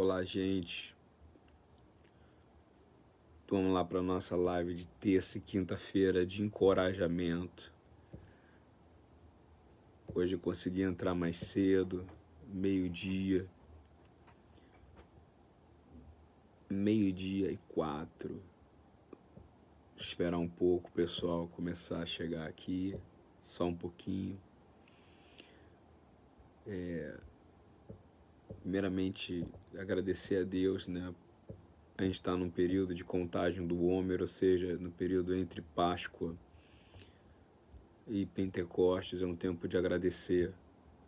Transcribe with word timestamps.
Olá, 0.00 0.22
gente. 0.22 0.94
Vamos 3.48 3.72
lá 3.72 3.84
para 3.84 4.00
nossa 4.00 4.36
live 4.36 4.72
de 4.72 4.86
terça 4.86 5.38
e 5.38 5.40
quinta-feira 5.40 6.24
de 6.24 6.40
encorajamento. 6.40 7.72
Hoje 10.14 10.34
eu 10.34 10.38
consegui 10.38 10.82
entrar 10.82 11.16
mais 11.16 11.38
cedo, 11.38 12.06
meio-dia. 12.46 13.44
Meio-dia 16.70 17.50
e 17.50 17.58
quatro. 17.68 18.40
Esperar 19.96 20.38
um 20.38 20.48
pouco 20.48 20.90
o 20.90 20.92
pessoal 20.92 21.48
começar 21.48 22.02
a 22.02 22.06
chegar 22.06 22.46
aqui, 22.46 22.96
só 23.44 23.64
um 23.64 23.74
pouquinho. 23.74 24.40
É, 26.64 27.18
primeiramente 28.62 29.46
agradecer 29.78 30.42
a 30.42 30.44
Deus, 30.44 30.86
né? 30.86 31.14
A 31.96 32.04
gente 32.04 32.14
está 32.14 32.36
num 32.36 32.50
período 32.50 32.94
de 32.94 33.02
contagem 33.02 33.66
do 33.66 33.86
Homer, 33.86 34.20
ou 34.20 34.28
seja, 34.28 34.76
no 34.76 34.90
período 34.90 35.34
entre 35.34 35.60
Páscoa 35.60 36.36
e 38.06 38.24
Pentecostes, 38.26 39.20
é 39.20 39.26
um 39.26 39.34
tempo 39.34 39.66
de 39.66 39.76
agradecer, 39.76 40.52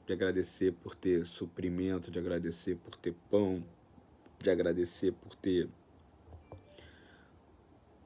de 0.06 0.12
agradecer 0.12 0.72
por 0.72 0.94
ter 0.94 1.26
suprimento, 1.26 2.10
de 2.10 2.18
agradecer 2.18 2.76
por 2.76 2.96
ter 2.96 3.14
pão, 3.30 3.64
de 4.40 4.50
agradecer 4.50 5.12
por 5.12 5.34
ter 5.36 5.68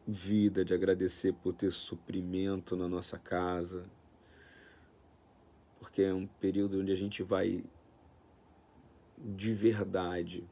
vida, 0.06 0.64
de 0.64 0.74
agradecer 0.74 1.32
por 1.32 1.54
ter 1.54 1.72
suprimento 1.72 2.76
na 2.76 2.86
nossa 2.86 3.18
casa, 3.18 3.84
porque 5.80 6.02
é 6.02 6.12
um 6.12 6.26
período 6.26 6.80
onde 6.80 6.92
a 6.92 6.96
gente 6.96 7.22
vai 7.22 7.64
de 9.18 9.54
verdade, 9.54 10.44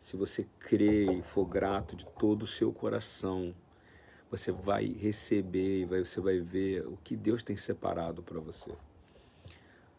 se 0.00 0.16
você 0.16 0.46
crer 0.58 1.18
e 1.18 1.22
for 1.22 1.46
grato 1.46 1.96
de 1.96 2.06
todo 2.18 2.44
o 2.44 2.46
seu 2.46 2.72
coração, 2.72 3.54
você 4.30 4.52
vai 4.52 4.86
receber 4.86 5.82
e 5.82 5.84
você 5.84 6.20
vai 6.20 6.40
ver 6.40 6.86
o 6.86 6.96
que 7.02 7.16
Deus 7.16 7.42
tem 7.42 7.56
separado 7.56 8.22
para 8.22 8.40
você. 8.40 8.72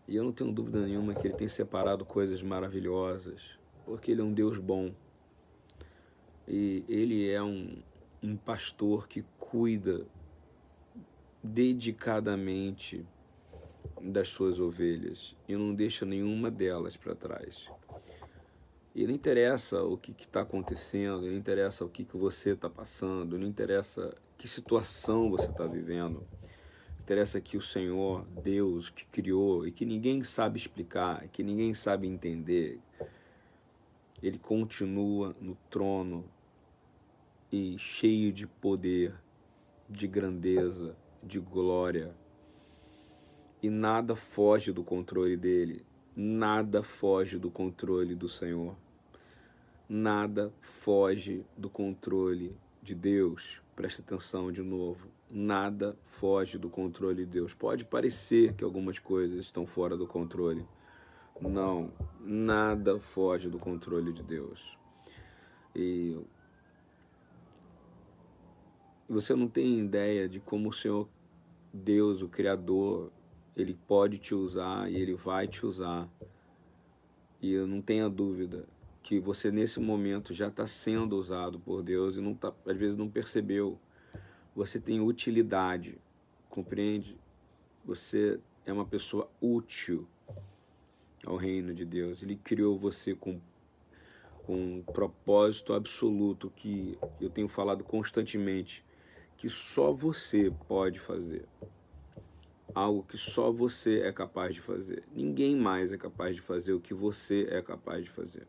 E 0.07 0.15
eu 0.15 0.23
não 0.23 0.31
tenho 0.31 0.51
dúvida 0.51 0.79
nenhuma 0.85 1.13
que 1.13 1.27
Ele 1.27 1.33
tem 1.33 1.47
separado 1.47 2.05
coisas 2.05 2.41
maravilhosas, 2.41 3.59
porque 3.85 4.11
Ele 4.11 4.21
é 4.21 4.23
um 4.23 4.33
Deus 4.33 4.57
bom. 4.57 4.93
E 6.47 6.85
Ele 6.87 7.29
é 7.29 7.41
um, 7.43 7.81
um 8.23 8.37
pastor 8.37 9.07
que 9.07 9.25
cuida 9.37 10.05
dedicadamente 11.43 13.05
das 14.01 14.29
suas 14.29 14.59
ovelhas 14.59 15.35
e 15.47 15.55
não 15.55 15.73
deixa 15.73 16.05
nenhuma 16.05 16.51
delas 16.51 16.95
para 16.95 17.15
trás. 17.15 17.69
E 18.93 19.05
não 19.05 19.13
interessa 19.13 19.83
o 19.83 19.97
que 19.97 20.11
está 20.11 20.41
acontecendo, 20.41 21.21
não 21.27 21.37
interessa 21.37 21.85
o 21.85 21.89
que, 21.89 22.03
que 22.03 22.17
você 22.17 22.51
está 22.51 22.69
passando, 22.69 23.37
não 23.37 23.47
interessa 23.47 24.15
que 24.37 24.47
situação 24.47 25.29
você 25.29 25.45
está 25.45 25.65
vivendo. 25.65 26.23
Interessa 27.01 27.39
que 27.39 27.55
o 27.55 27.61
Senhor, 27.61 28.25
Deus, 28.43 28.89
que 28.89 29.05
criou 29.05 29.67
e 29.67 29.71
que 29.71 29.85
ninguém 29.85 30.23
sabe 30.23 30.57
explicar, 30.57 31.27
que 31.27 31.43
ninguém 31.43 31.73
sabe 31.73 32.07
entender, 32.07 32.79
Ele 34.21 34.39
continua 34.39 35.35
no 35.39 35.55
trono 35.69 36.25
e 37.51 37.77
cheio 37.77 38.33
de 38.33 38.47
poder, 38.47 39.13
de 39.87 40.07
grandeza, 40.07 40.95
de 41.23 41.39
glória 41.39 42.13
e 43.61 43.69
nada 43.69 44.15
foge 44.15 44.71
do 44.71 44.83
controle 44.83 45.35
dele. 45.35 45.85
Nada 46.15 46.81
foge 46.81 47.37
do 47.37 47.49
controle 47.49 48.15
do 48.15 48.27
Senhor. 48.27 48.75
Nada 49.89 50.51
foge 50.61 51.45
do 51.55 51.69
controle 51.69 52.55
de 52.81 52.93
Deus. 52.93 53.61
Preste 53.75 54.01
atenção 54.01 54.51
de 54.51 54.61
novo. 54.61 55.07
Nada 55.29 55.95
foge 56.03 56.57
do 56.57 56.69
controle 56.69 57.25
de 57.25 57.31
Deus. 57.31 57.53
Pode 57.53 57.85
parecer 57.85 58.53
que 58.53 58.63
algumas 58.63 58.99
coisas 58.99 59.39
estão 59.39 59.65
fora 59.65 59.95
do 59.95 60.07
controle. 60.07 60.65
Não, 61.39 61.91
nada 62.19 62.99
foge 62.99 63.49
do 63.49 63.59
controle 63.59 64.11
de 64.11 64.23
Deus. 64.23 64.77
E 65.75 66.19
você 69.07 69.35
não 69.35 69.47
tem 69.47 69.79
ideia 69.79 70.27
de 70.27 70.39
como 70.39 70.69
o 70.69 70.73
Senhor 70.73 71.07
Deus, 71.71 72.21
o 72.21 72.27
Criador, 72.27 73.11
ele 73.57 73.75
pode 73.87 74.19
te 74.19 74.35
usar 74.35 74.89
e 74.89 74.95
ele 74.95 75.15
vai 75.15 75.47
te 75.47 75.65
usar. 75.65 76.07
E 77.41 77.51
eu 77.51 77.65
não 77.65 77.81
tenha 77.81 78.07
dúvida 78.07 78.67
que 79.01 79.19
você 79.19 79.51
nesse 79.51 79.79
momento 79.79 80.33
já 80.33 80.47
está 80.47 80.67
sendo 80.67 81.17
usado 81.17 81.59
por 81.59 81.81
Deus 81.81 82.15
e 82.15 82.21
não 82.21 82.35
tá, 82.35 82.53
às 82.65 82.77
vezes 82.77 82.95
não 82.95 83.09
percebeu. 83.09 83.79
Você 84.55 84.79
tem 84.79 85.01
utilidade, 85.01 85.97
compreende? 86.49 87.17
Você 87.83 88.39
é 88.63 88.71
uma 88.71 88.85
pessoa 88.85 89.27
útil 89.41 90.07
ao 91.25 91.35
reino 91.35 91.73
de 91.73 91.83
Deus. 91.83 92.21
Ele 92.21 92.35
criou 92.35 92.77
você 92.77 93.15
com, 93.15 93.39
com 94.45 94.55
um 94.55 94.83
propósito 94.83 95.73
absoluto 95.73 96.51
que 96.55 96.97
eu 97.19 97.29
tenho 97.29 97.47
falado 97.47 97.83
constantemente, 97.83 98.85
que 99.35 99.49
só 99.49 99.91
você 99.91 100.53
pode 100.67 100.99
fazer 100.99 101.45
algo 102.73 103.03
que 103.03 103.17
só 103.17 103.51
você 103.51 104.01
é 104.01 104.11
capaz 104.11 104.53
de 104.53 104.61
fazer. 104.61 105.03
Ninguém 105.13 105.55
mais 105.55 105.91
é 105.91 105.97
capaz 105.97 106.35
de 106.35 106.41
fazer 106.41 106.73
o 106.73 106.79
que 106.79 106.93
você 106.93 107.47
é 107.49 107.61
capaz 107.61 108.03
de 108.03 108.11
fazer. 108.11 108.47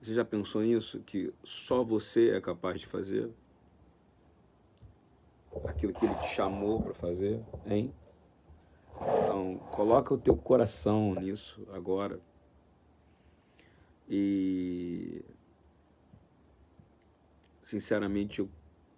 Você 0.00 0.14
já 0.14 0.24
pensou 0.24 0.62
nisso? 0.62 1.00
Que 1.00 1.32
só 1.42 1.82
você 1.82 2.30
é 2.30 2.40
capaz 2.40 2.80
de 2.80 2.86
fazer? 2.86 3.30
Aquilo 5.64 5.92
que 5.92 6.04
ele 6.04 6.14
te 6.16 6.28
chamou 6.28 6.80
para 6.82 6.94
fazer, 6.94 7.42
hein? 7.66 7.92
Então, 9.22 9.58
coloca 9.72 10.14
o 10.14 10.18
teu 10.18 10.36
coração 10.36 11.14
nisso 11.14 11.66
agora. 11.72 12.20
E 14.08 15.24
sinceramente 17.64 18.38
eu, 18.38 18.48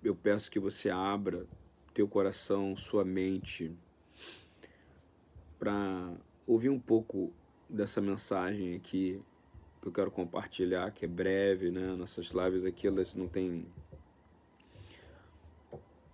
eu 0.03 0.15
peço 0.15 0.50
que 0.50 0.60
você 0.60 0.89
abra 0.89 1.47
teu 1.93 2.09
coração, 2.09 2.77
sua 2.77 3.05
mente, 3.05 3.75
para 5.59 6.12
ouvir 6.47 6.69
um 6.69 6.78
pouco 6.78 7.33
dessa 7.69 8.01
mensagem 8.01 8.75
aqui 8.75 9.21
que 9.81 9.89
eu 9.89 9.93
quero 9.93 10.11
compartilhar, 10.11 10.91
que 10.93 11.05
é 11.05 11.09
breve, 11.09 11.71
né? 11.71 11.95
Nossas 11.95 12.27
lives 12.27 12.65
aqui 12.65 12.87
elas 12.87 13.15
não 13.15 13.27
têm 13.27 13.67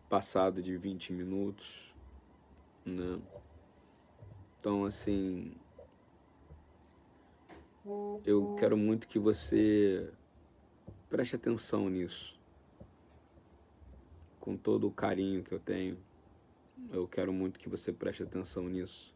passado 0.09 0.63
de 0.63 0.77
20 0.77 1.13
minutos, 1.13 1.93
né? 2.85 3.21
Então, 4.61 4.85
assim, 4.85 5.53
eu 8.25 8.55
quero 8.59 8.77
muito 8.77 9.09
que 9.09 9.19
você 9.19 10.09
preste 11.09 11.37
atenção 11.37 11.89
nisso 11.89 12.37
com 14.47 14.57
todo 14.57 14.87
o 14.87 14.93
carinho 14.93 15.43
que 15.43 15.51
eu 15.51 15.59
tenho. 15.59 15.99
Eu 16.93 17.09
quero 17.09 17.33
muito 17.33 17.59
que 17.59 17.69
você 17.69 17.93
preste 17.93 18.23
atenção 18.23 18.69
nisso. 18.69 19.12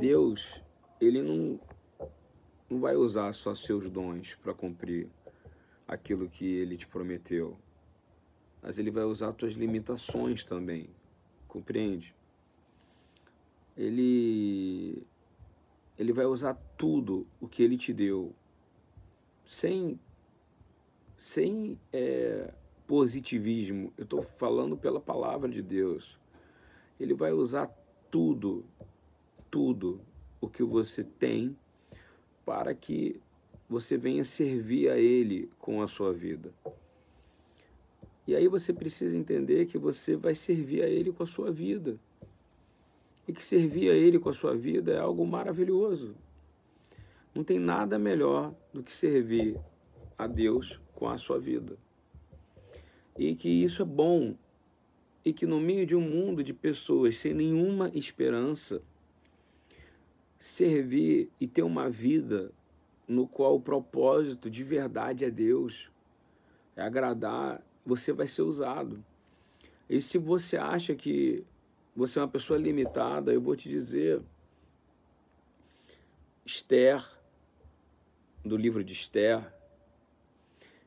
Deus, 0.00 0.62
ele 0.98 1.20
não, 1.20 1.60
não 2.70 2.80
vai 2.80 2.96
usar 2.96 3.34
só 3.34 3.54
seus 3.54 3.90
dons 3.90 4.34
para 4.36 4.54
cumprir 4.54 5.06
aquilo 5.86 6.30
que 6.30 6.46
ele 6.46 6.78
te 6.78 6.86
prometeu, 6.86 7.58
mas 8.62 8.78
ele 8.78 8.90
vai 8.90 9.04
usar 9.04 9.34
tuas 9.34 9.52
limitações 9.52 10.44
também. 10.44 10.88
Compreende? 11.46 12.14
Ele 13.76 15.06
ele 15.98 16.12
vai 16.12 16.24
usar 16.24 16.54
tudo 16.78 17.26
o 17.38 17.46
que 17.46 17.62
ele 17.62 17.76
te 17.76 17.92
deu 17.92 18.34
sem 19.44 20.00
sem 21.22 21.78
é, 21.92 22.52
positivismo, 22.84 23.92
eu 23.96 24.02
estou 24.02 24.24
falando 24.24 24.76
pela 24.76 24.98
palavra 24.98 25.48
de 25.48 25.62
Deus. 25.62 26.18
Ele 26.98 27.14
vai 27.14 27.30
usar 27.30 27.70
tudo, 28.10 28.64
tudo 29.48 30.00
o 30.40 30.48
que 30.48 30.64
você 30.64 31.04
tem 31.04 31.56
para 32.44 32.74
que 32.74 33.20
você 33.68 33.96
venha 33.96 34.24
servir 34.24 34.90
a 34.90 34.98
Ele 34.98 35.48
com 35.60 35.80
a 35.80 35.86
sua 35.86 36.12
vida. 36.12 36.52
E 38.26 38.34
aí 38.34 38.48
você 38.48 38.72
precisa 38.72 39.16
entender 39.16 39.66
que 39.66 39.78
você 39.78 40.16
vai 40.16 40.34
servir 40.34 40.82
a 40.82 40.88
Ele 40.88 41.12
com 41.12 41.22
a 41.22 41.26
sua 41.26 41.52
vida. 41.52 42.00
E 43.28 43.32
que 43.32 43.44
servir 43.44 43.90
a 43.90 43.94
Ele 43.94 44.18
com 44.18 44.28
a 44.28 44.34
sua 44.34 44.56
vida 44.56 44.92
é 44.92 44.98
algo 44.98 45.24
maravilhoso. 45.24 46.16
Não 47.32 47.44
tem 47.44 47.60
nada 47.60 47.96
melhor 47.96 48.52
do 48.74 48.82
que 48.82 48.92
servir 48.92 49.56
a 50.18 50.26
Deus 50.26 50.81
com 50.94 51.08
a 51.08 51.18
sua 51.18 51.38
vida. 51.38 51.76
E 53.18 53.34
que 53.34 53.48
isso 53.48 53.82
é 53.82 53.84
bom. 53.84 54.34
E 55.24 55.32
que 55.32 55.46
no 55.46 55.60
meio 55.60 55.86
de 55.86 55.94
um 55.94 56.00
mundo 56.00 56.42
de 56.42 56.52
pessoas 56.52 57.16
sem 57.18 57.32
nenhuma 57.32 57.90
esperança, 57.94 58.82
servir 60.38 61.30
e 61.40 61.46
ter 61.46 61.62
uma 61.62 61.88
vida 61.88 62.50
no 63.06 63.26
qual 63.28 63.56
o 63.56 63.60
propósito 63.60 64.50
de 64.50 64.64
verdade 64.64 65.24
é 65.24 65.30
Deus, 65.30 65.90
é 66.74 66.82
agradar, 66.82 67.62
você 67.84 68.12
vai 68.12 68.26
ser 68.26 68.42
usado. 68.42 69.04
E 69.88 70.00
se 70.00 70.18
você 70.18 70.56
acha 70.56 70.94
que 70.94 71.44
você 71.94 72.18
é 72.18 72.22
uma 72.22 72.28
pessoa 72.28 72.58
limitada, 72.58 73.32
eu 73.32 73.40
vou 73.40 73.54
te 73.54 73.68
dizer, 73.68 74.22
Esther, 76.44 77.04
do 78.44 78.56
livro 78.56 78.82
de 78.82 78.92
Esther, 78.92 79.52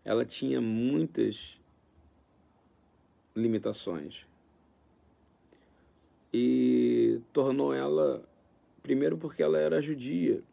ela 0.06 0.24
tinha 0.24 0.62
muitas 0.62 1.60
limitações. 3.36 4.26
E 6.32 7.20
tornou 7.34 7.74
ela, 7.74 8.24
primeiro 8.84 9.18
porque 9.18 9.42
ela 9.42 9.58
era 9.58 9.82
judia, 9.82 10.44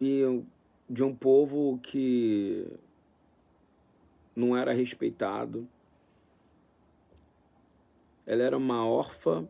e 0.00 0.42
de 0.88 1.02
um 1.02 1.14
povo 1.14 1.78
que 1.82 2.66
não 4.34 4.56
era 4.56 4.72
respeitado. 4.72 5.66
Ela 8.26 8.42
era 8.42 8.56
uma 8.56 8.86
órfã, 8.86 9.48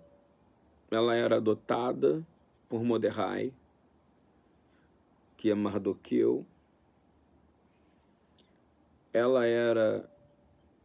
ela 0.91 1.15
era 1.15 1.37
adotada 1.37 2.25
por 2.69 2.85
Moderai, 2.85 3.53
que 5.37 5.51
é 5.51 5.55
Mardoqueu. 5.55 6.45
Ela 9.13 9.47
era 9.47 10.09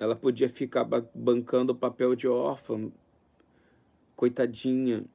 ela 0.01 0.15
podia 0.15 0.50
ficar 0.50 0.83
bancando 1.13 1.74
o 1.74 1.75
papel 1.75 2.15
de 2.15 2.27
órfã, 2.27 2.92
coitadinha. 4.15 5.06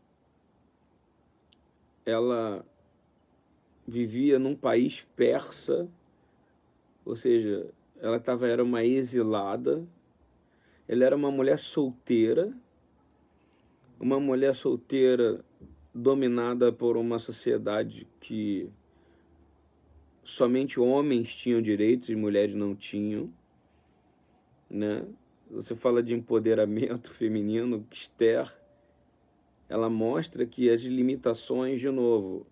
Ela 2.04 2.64
vivia 3.84 4.38
num 4.38 4.54
país 4.54 5.04
persa, 5.16 5.88
ou 7.04 7.16
seja, 7.16 7.68
ela 8.00 8.20
tava, 8.20 8.46
era 8.46 8.62
uma 8.62 8.84
exilada, 8.84 9.84
ela 10.86 11.04
era 11.04 11.16
uma 11.16 11.32
mulher 11.32 11.58
solteira, 11.58 12.52
uma 13.98 14.20
mulher 14.20 14.54
solteira 14.54 15.44
dominada 15.92 16.72
por 16.72 16.96
uma 16.96 17.18
sociedade 17.18 18.06
que 18.20 18.70
somente 20.26 20.80
homens 20.80 21.34
tinham 21.34 21.62
direitos 21.62 22.08
e 22.08 22.16
mulheres 22.16 22.54
não 22.54 22.74
tinham, 22.74 23.32
né? 24.68 25.06
Você 25.48 25.76
fala 25.76 26.02
de 26.02 26.12
empoderamento 26.12 27.10
feminino, 27.14 27.86
Esther, 27.90 28.52
ela 29.68 29.88
mostra 29.88 30.44
que 30.44 30.68
as 30.68 30.82
limitações, 30.82 31.80
de 31.80 31.88
novo, 31.88 32.44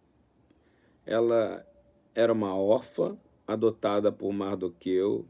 ela 1.05 1.67
era 2.15 2.33
uma 2.33 2.57
órfã 2.57 3.19
adotada 3.47 4.13
por 4.13 4.33
Mardoqueu. 4.33 5.27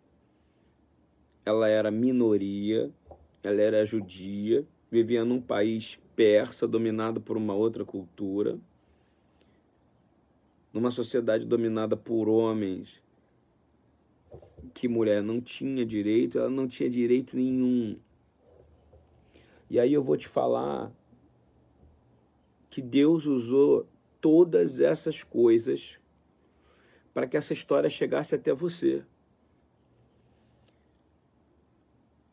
Ela 1.46 1.69
era 1.69 1.91
minoria, 1.91 2.91
ela 3.43 3.61
era 3.61 3.87
judia, 3.87 4.67
vivia 4.91 5.25
num 5.25 5.41
país 5.41 5.99
persa 6.14 6.69
dominado 6.69 7.20
por 7.20 7.37
uma 7.37 7.55
outra 7.55 7.85
cultura, 7.85 8.58
numa 10.74 10.90
sociedade 10.90 11.46
dominada 11.46 11.96
por 11.96 12.28
homens 12.28 13.00
que 14.74 14.88
mulher 14.88 15.22
não 15.22 15.40
tinha 15.40 15.86
direito, 15.86 16.36
ela 16.36 16.50
não 16.50 16.66
tinha 16.66 16.90
direito 16.90 17.36
nenhum. 17.36 17.96
E 19.70 19.78
aí 19.78 19.92
eu 19.92 20.02
vou 20.02 20.16
te 20.16 20.26
falar 20.26 20.92
que 22.68 22.82
Deus 22.82 23.24
usou 23.24 23.86
todas 24.20 24.80
essas 24.80 25.22
coisas 25.22 25.96
para 27.12 27.28
que 27.28 27.36
essa 27.36 27.52
história 27.52 27.88
chegasse 27.88 28.34
até 28.34 28.52
você. 28.52 29.04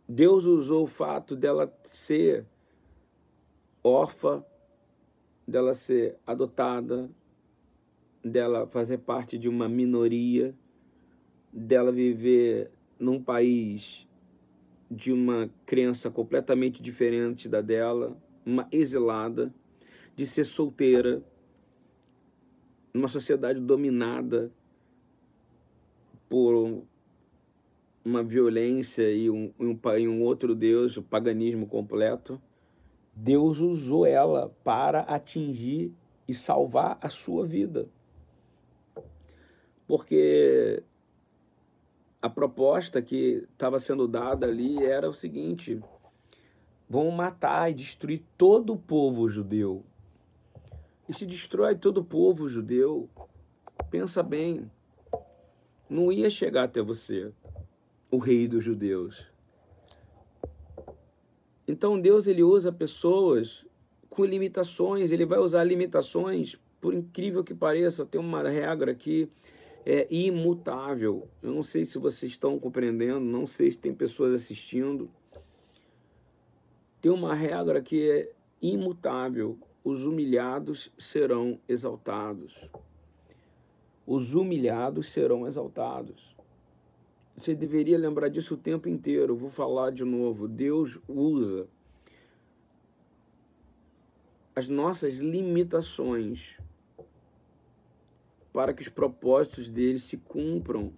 Deus 0.10 0.46
usou 0.46 0.86
o 0.86 0.88
fato 0.88 1.36
dela 1.36 1.72
ser 1.84 2.44
órfã, 3.84 4.44
dela 5.48 5.76
ser 5.76 6.18
adotada, 6.26 7.08
dela 8.24 8.68
fazer 8.68 9.00
parte 9.00 9.38
de 9.38 9.50
uma 9.50 9.68
minoria, 9.68 10.56
dela 11.52 11.92
viver 11.92 12.72
num 13.00 13.22
país 13.22 14.08
de 14.90 15.12
uma 15.12 15.50
crença 15.66 16.12
completamente 16.12 16.82
diferente 16.82 17.48
da 17.48 17.62
dela, 17.62 18.18
uma 18.46 18.68
exilada, 18.72 19.54
de 20.16 20.28
ser 20.28 20.44
solteira, 20.44 21.24
numa 22.94 23.08
sociedade 23.08 23.60
dominada 23.60 24.52
por 26.30 26.84
uma 28.04 28.24
violência 28.24 29.12
e 29.12 29.30
um, 29.30 29.54
um, 29.60 29.80
um 30.10 30.22
outro 30.22 30.54
Deus, 30.54 30.98
o 30.98 31.02
paganismo 31.02 31.66
completo, 31.68 32.42
Deus 33.16 33.60
usou 33.60 34.06
ela 34.06 34.50
para 34.64 35.02
atingir 35.02 35.94
e 36.28 36.34
salvar 36.34 36.98
a 37.02 37.10
sua 37.10 37.46
vida. 37.46 37.88
Porque 39.92 40.82
a 42.22 42.30
proposta 42.30 43.02
que 43.02 43.46
estava 43.52 43.78
sendo 43.78 44.08
dada 44.08 44.46
ali 44.46 44.82
era 44.82 45.10
o 45.10 45.14
seguinte: 45.14 45.82
vão 46.90 47.12
matar 47.12 47.70
e 47.70 47.74
destruir 47.74 48.24
todo 48.38 48.72
o 48.72 48.78
povo 48.78 49.28
judeu 49.28 49.84
e 51.10 51.14
se 51.14 51.26
destrói 51.26 51.76
todo 51.76 51.98
o 51.98 52.06
povo 52.06 52.48
judeu. 52.48 53.10
Pensa 53.90 54.24
bem, 54.24 54.72
não 55.90 56.10
ia 56.10 56.30
chegar 56.30 56.64
até 56.64 56.82
você 56.82 57.30
o 58.10 58.18
rei 58.18 58.48
dos 58.48 58.64
judeus. 58.64 59.28
Então 61.68 62.00
Deus 62.00 62.28
ele 62.28 62.44
usa 62.44 62.72
pessoas 62.72 63.66
com 64.10 64.24
limitações, 64.24 65.12
ele 65.12 65.26
vai 65.26 65.40
usar 65.40 65.66
limitações, 65.66 66.58
por 66.80 66.94
incrível 66.94 67.44
que 67.44 67.54
pareça, 67.54 68.06
tem 68.06 68.22
uma 68.22 68.42
regra 68.48 68.96
que 68.96 69.30
é 69.86 70.08
imutável. 70.10 71.28
Eu 71.42 71.54
não 71.54 71.64
sei 71.64 71.86
se 71.86 71.98
vocês 71.98 72.32
estão 72.32 72.60
compreendendo, 72.60 73.20
não 73.20 73.46
sei 73.48 73.72
se 73.72 73.80
tem 73.80 73.94
pessoas 73.94 74.34
assistindo. 74.34 75.10
Tem 77.02 77.12
uma 77.12 77.34
regra 77.34 77.82
que 77.82 78.10
é 78.10 78.32
imutável 78.62 79.58
os 79.84 80.06
humilhados 80.06 80.92
serão 80.98 81.60
exaltados. 81.68 82.70
Os 84.06 84.36
humilhados 84.36 85.10
serão 85.10 85.48
exaltados. 85.48 86.36
Você 87.36 87.56
deveria 87.56 87.98
lembrar 87.98 88.30
disso 88.30 88.54
o 88.54 88.58
tempo 88.58 88.88
inteiro. 88.88 89.36
vou 89.36 89.50
falar 89.50 89.92
de 89.92 90.04
novo. 90.04 90.48
Deus 90.48 91.00
usa 91.08 91.68
as 94.56 94.68
nossas 94.68 95.18
limitações 95.18 96.61
para 98.52 98.74
que 98.74 98.82
os 98.82 98.90
propósitos 98.90 99.70
dele 99.70 100.00
se 100.00 100.18
cumpram 100.18 100.94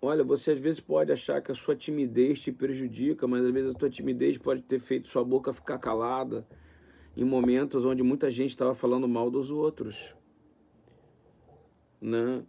Olha, 0.00 0.22
você 0.22 0.52
às 0.52 0.60
vezes 0.60 0.78
pode 0.78 1.10
achar 1.10 1.42
que 1.42 1.50
a 1.50 1.54
sua 1.54 1.74
timidez 1.74 2.40
te 2.40 2.52
prejudica, 2.52 3.26
mas 3.26 3.44
às 3.44 3.50
vezes 3.52 3.74
a 3.74 3.78
sua 3.78 3.90
timidez 3.90 4.38
pode 4.38 4.62
ter 4.62 4.78
feito 4.78 5.08
sua 5.08 5.24
boca 5.24 5.52
ficar 5.52 5.78
calada 5.78 6.46
em 7.16 7.24
momentos 7.24 7.84
onde 7.84 8.04
muita 8.04 8.30
gente 8.30 8.50
estava 8.50 8.72
falando 8.72 9.08
mal 9.08 9.28
dos 9.28 9.50
outros. 9.50 10.14
Né? 12.00 12.44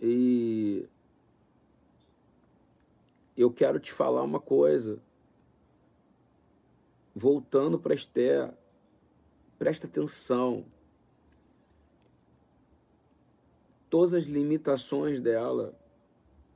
E 0.00 0.88
eu 3.36 3.50
quero 3.50 3.78
te 3.78 3.92
falar 3.92 4.22
uma 4.22 4.40
coisa. 4.40 4.98
Voltando 7.14 7.78
para 7.78 7.94
Esther, 7.94 8.50
presta 9.58 9.86
atenção. 9.86 10.64
Todas 13.92 14.14
as 14.14 14.24
limitações 14.24 15.20
dela 15.20 15.78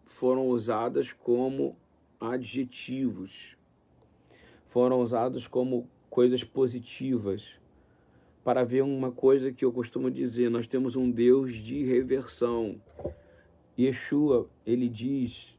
foram 0.07 0.49
usadas 0.49 1.13
como 1.13 1.77
adjetivos, 2.19 3.59
foram 4.69 5.03
usados 5.03 5.47
como 5.47 5.87
coisas 6.09 6.43
positivas. 6.43 7.61
Para 8.43 8.65
ver 8.65 8.81
uma 8.81 9.13
coisa 9.13 9.53
que 9.53 9.67
eu 9.67 9.71
costumo 9.71 10.11
dizer, 10.11 10.49
nós 10.49 10.67
temos 10.67 10.97
um 10.97 11.11
Deus 11.11 11.57
de 11.57 11.85
reversão. 11.85 12.81
Yeshua, 13.79 14.49
ele 14.65 14.89
diz: 14.89 15.55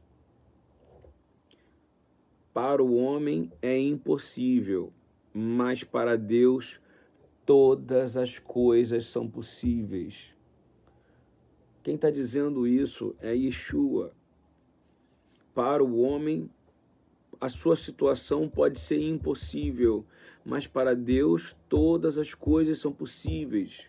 Para 2.52 2.82
o 2.82 2.96
homem 2.96 3.52
é 3.62 3.78
impossível, 3.78 4.92
mas 5.32 5.84
para 5.84 6.18
Deus 6.18 6.80
todas 7.46 8.16
as 8.16 8.36
coisas 8.36 9.06
são 9.06 9.28
possíveis. 9.28 10.36
Quem 11.88 11.94
está 11.94 12.10
dizendo 12.10 12.66
isso 12.66 13.16
é 13.18 13.34
Yeshua. 13.34 14.12
Para 15.54 15.82
o 15.82 16.02
homem, 16.02 16.50
a 17.40 17.48
sua 17.48 17.76
situação 17.76 18.46
pode 18.46 18.78
ser 18.78 19.00
impossível, 19.00 20.04
mas 20.44 20.66
para 20.66 20.94
Deus 20.94 21.56
todas 21.66 22.18
as 22.18 22.34
coisas 22.34 22.78
são 22.78 22.92
possíveis. 22.92 23.88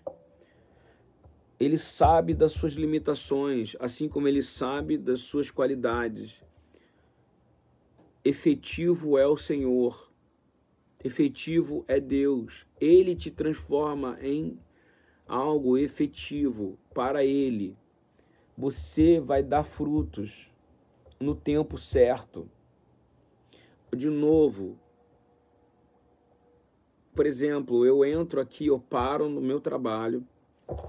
Ele 1.60 1.77
sabe 1.77 2.34
das 2.34 2.53
suas 2.53 2.72
limitações, 2.72 3.75
assim 3.82 4.08
como 4.08 4.29
ele 4.29 4.44
sabe 4.44 4.98
das 4.98 5.20
suas 5.20 5.51
qualidades. 5.51 6.41
Efetivo 8.24 9.18
é 9.18 9.27
o 9.27 9.36
Senhor, 9.36 10.10
efetivo 11.03 11.84
é 11.86 12.00
Deus. 12.00 12.65
Ele 12.79 13.13
te 13.13 13.29
transforma 13.29 14.18
em 14.22 14.58
algo 15.27 15.77
efetivo 15.77 16.79
para 16.94 17.25
Ele. 17.25 17.77
Você 18.60 19.22
vai 19.22 19.42
dar 19.42 19.63
frutos 19.63 20.51
no 21.18 21.34
tempo 21.34 21.78
certo. 21.78 22.46
De 23.96 24.10
novo, 24.10 24.78
por 27.16 27.25
exemplo, 27.25 27.86
eu 27.86 28.04
entro 28.04 28.42
aqui, 28.42 28.68
eu 28.68 28.78
paro 28.78 29.30
no 29.30 29.39
meu 29.39 29.62
trabalho, 29.62 30.28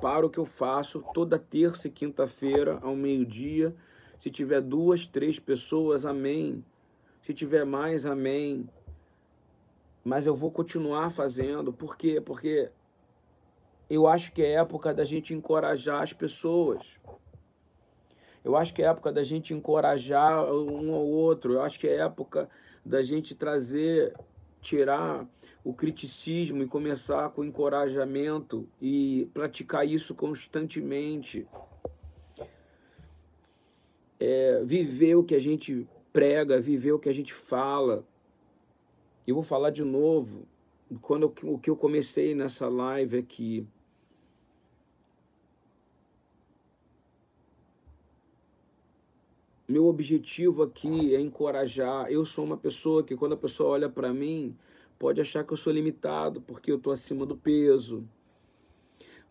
paro 0.01 0.27
o 0.27 0.31
que 0.31 0.39
eu 0.39 0.45
faço 0.45 1.01
toda 1.15 1.39
terça 1.39 1.87
e 1.87 1.93
quinta-feira 1.93 2.81
ao 2.83 2.97
meio-dia. 2.97 3.73
Se 4.19 4.33
tiver 4.33 4.61
duas, 4.63 5.07
três 5.07 5.39
pessoas, 5.39 6.05
amém. 6.05 6.65
Se 7.23 7.33
tiver 7.33 7.65
mais, 7.65 8.05
amém. 8.05 8.69
Mas 10.03 10.27
eu 10.27 10.35
vou 10.35 10.51
continuar 10.51 11.11
fazendo, 11.11 11.73
por 11.73 11.97
quê? 11.97 12.21
Porque 12.21 12.73
eu 13.89 14.09
acho 14.09 14.33
que 14.33 14.43
é 14.43 14.55
época 14.55 14.93
da 14.93 15.05
gente 15.05 15.33
encorajar 15.33 16.03
as 16.03 16.13
pessoas. 16.13 16.99
Eu 18.45 18.57
acho 18.57 18.73
que 18.73 18.83
é 18.83 18.87
época 18.87 19.13
da 19.13 19.23
gente 19.23 19.53
encorajar 19.53 20.45
um 20.53 20.95
ao 20.95 21.07
outro. 21.07 21.55
Eu 21.55 21.63
acho 21.63 21.79
que 21.79 21.87
é 21.87 21.97
época 21.97 22.49
da 22.85 23.03
gente 23.03 23.35
trazer, 23.35 24.15
tirar 24.61 25.27
o 25.63 25.75
criticismo 25.75 26.63
e 26.63 26.67
começar 26.67 27.29
com 27.31 27.45
encorajamento 27.45 28.67
e 28.81 29.29
praticar 29.35 29.87
isso 29.87 30.15
constantemente. 30.15 31.47
É, 34.19 34.63
viver 34.65 35.15
o 35.17 35.25
que 35.25 35.35
a 35.35 35.41
gente 35.41 35.87
prega, 36.13 36.61
viver 36.61 36.93
o 36.93 36.99
que 36.99 37.09
a 37.09 37.15
gente 37.15 37.33
fala. 37.33 38.05
Eu 39.27 39.35
vou 39.35 39.45
falar 39.45 39.71
de 39.71 39.85
novo. 39.85 40.47
Quando 41.03 41.23
eu, 41.25 41.53
o 41.53 41.59
que 41.59 41.71
eu 41.71 41.77
comecei 41.77 42.35
nessa 42.35 42.69
live 42.69 43.19
aqui. 43.19 43.67
É 43.77 43.80
Meu 49.71 49.87
objetivo 49.87 50.65
aqui 50.65 51.15
é 51.15 51.21
encorajar. 51.21 52.11
Eu 52.11 52.27
sou 52.27 52.45
uma 52.45 52.57
pessoa 52.57 53.05
que, 53.05 53.17
quando 53.17 53.35
a 53.35 53.37
pessoa 53.37 53.71
olha 53.71 53.89
para 53.89 54.13
mim, 54.13 54.59
pode 54.99 55.21
achar 55.21 55.45
que 55.45 55.53
eu 55.53 55.57
sou 55.57 55.73
limitado 55.73 56.41
porque 56.41 56.73
eu 56.73 56.77
estou 56.77 56.93
acima 56.93 57.25
do 57.25 57.37
peso, 57.37 58.05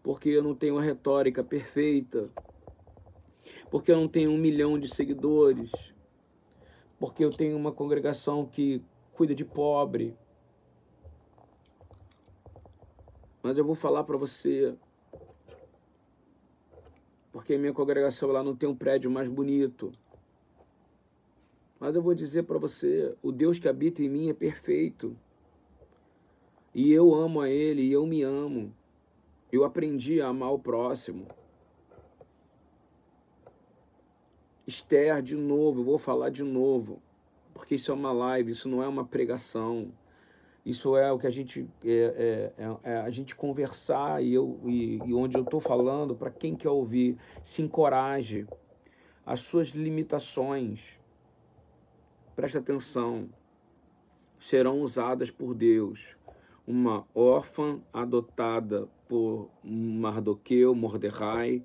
porque 0.02 0.30
eu 0.30 0.42
não 0.42 0.56
tenho 0.56 0.76
uma 0.76 0.82
retórica 0.82 1.44
perfeita, 1.44 2.30
porque 3.70 3.92
eu 3.92 3.98
não 3.98 4.08
tenho 4.08 4.32
um 4.32 4.38
milhão 4.38 4.80
de 4.80 4.88
seguidores, 4.88 5.74
porque 6.98 7.26
eu 7.26 7.32
tenho 7.32 7.58
uma 7.58 7.74
congregação 7.74 8.46
que 8.46 8.82
cuida 9.12 9.36
de 9.36 9.44
pobre. 9.44 10.16
Mas 13.44 13.58
eu 13.58 13.66
vou 13.66 13.76
falar 13.76 14.06
para 14.06 14.16
você, 14.16 14.74
porque 17.30 17.58
minha 17.58 17.74
congregação 17.74 18.32
lá 18.32 18.42
não 18.42 18.56
tem 18.56 18.70
um 18.70 18.76
prédio 18.76 19.12
mais 19.12 19.28
bonito. 19.28 19.92
Mas 21.80 21.96
eu 21.96 22.02
vou 22.02 22.14
dizer 22.14 22.44
para 22.44 22.58
você: 22.58 23.16
o 23.22 23.32
Deus 23.32 23.58
que 23.58 23.68
habita 23.68 24.04
em 24.04 24.10
mim 24.10 24.30
é 24.30 24.34
perfeito. 24.34 25.16
E 26.76 26.92
eu 26.92 27.16
amo 27.16 27.42
a 27.42 27.50
Ele, 27.50 27.84
e 27.84 27.92
eu 27.92 28.06
me 28.06 28.22
amo. 28.22 28.74
Eu 29.52 29.64
aprendi 29.64 30.22
a 30.22 30.28
amar 30.28 30.54
o 30.54 30.60
próximo. 30.60 31.26
Esther, 34.68 35.22
de 35.24 35.36
novo, 35.36 35.80
eu 35.80 35.84
vou 35.84 35.98
falar 35.98 36.30
de 36.30 36.44
novo, 36.44 37.02
porque 37.56 37.74
isso 37.74 37.90
é 37.90 37.94
uma 37.94 38.12
live, 38.12 38.52
isso 38.52 38.70
não 38.70 38.84
é 38.84 38.88
uma 38.88 39.04
pregação. 39.04 39.92
Isso 40.64 40.96
é 40.96 41.12
o 41.12 41.18
que 41.18 41.26
a 41.26 41.32
gente 41.32 41.68
é, 41.84 42.54
é, 42.58 42.64
é, 42.64 42.78
é 42.92 42.98
a 42.98 43.10
gente 43.10 43.36
conversar 43.36 44.22
e 44.24 44.34
eu 44.34 44.60
e, 44.66 44.98
e 45.04 45.14
onde 45.16 45.36
eu 45.36 45.42
estou 45.42 45.60
falando 45.60 46.14
para 46.14 46.30
quem 46.30 46.56
quer 46.56 46.70
ouvir, 46.70 47.18
se 47.44 47.64
encoraje 47.64 48.46
as 49.26 49.40
suas 49.40 49.70
limitações 49.70 50.99
presta 52.40 52.60
atenção, 52.60 53.28
serão 54.40 54.80
usadas 54.80 55.30
por 55.30 55.54
Deus. 55.54 56.16
Uma 56.66 57.06
órfã 57.14 57.82
adotada 57.92 58.88
por 59.10 59.50
Mardoqueu, 59.62 60.74
Mordecai, 60.74 61.62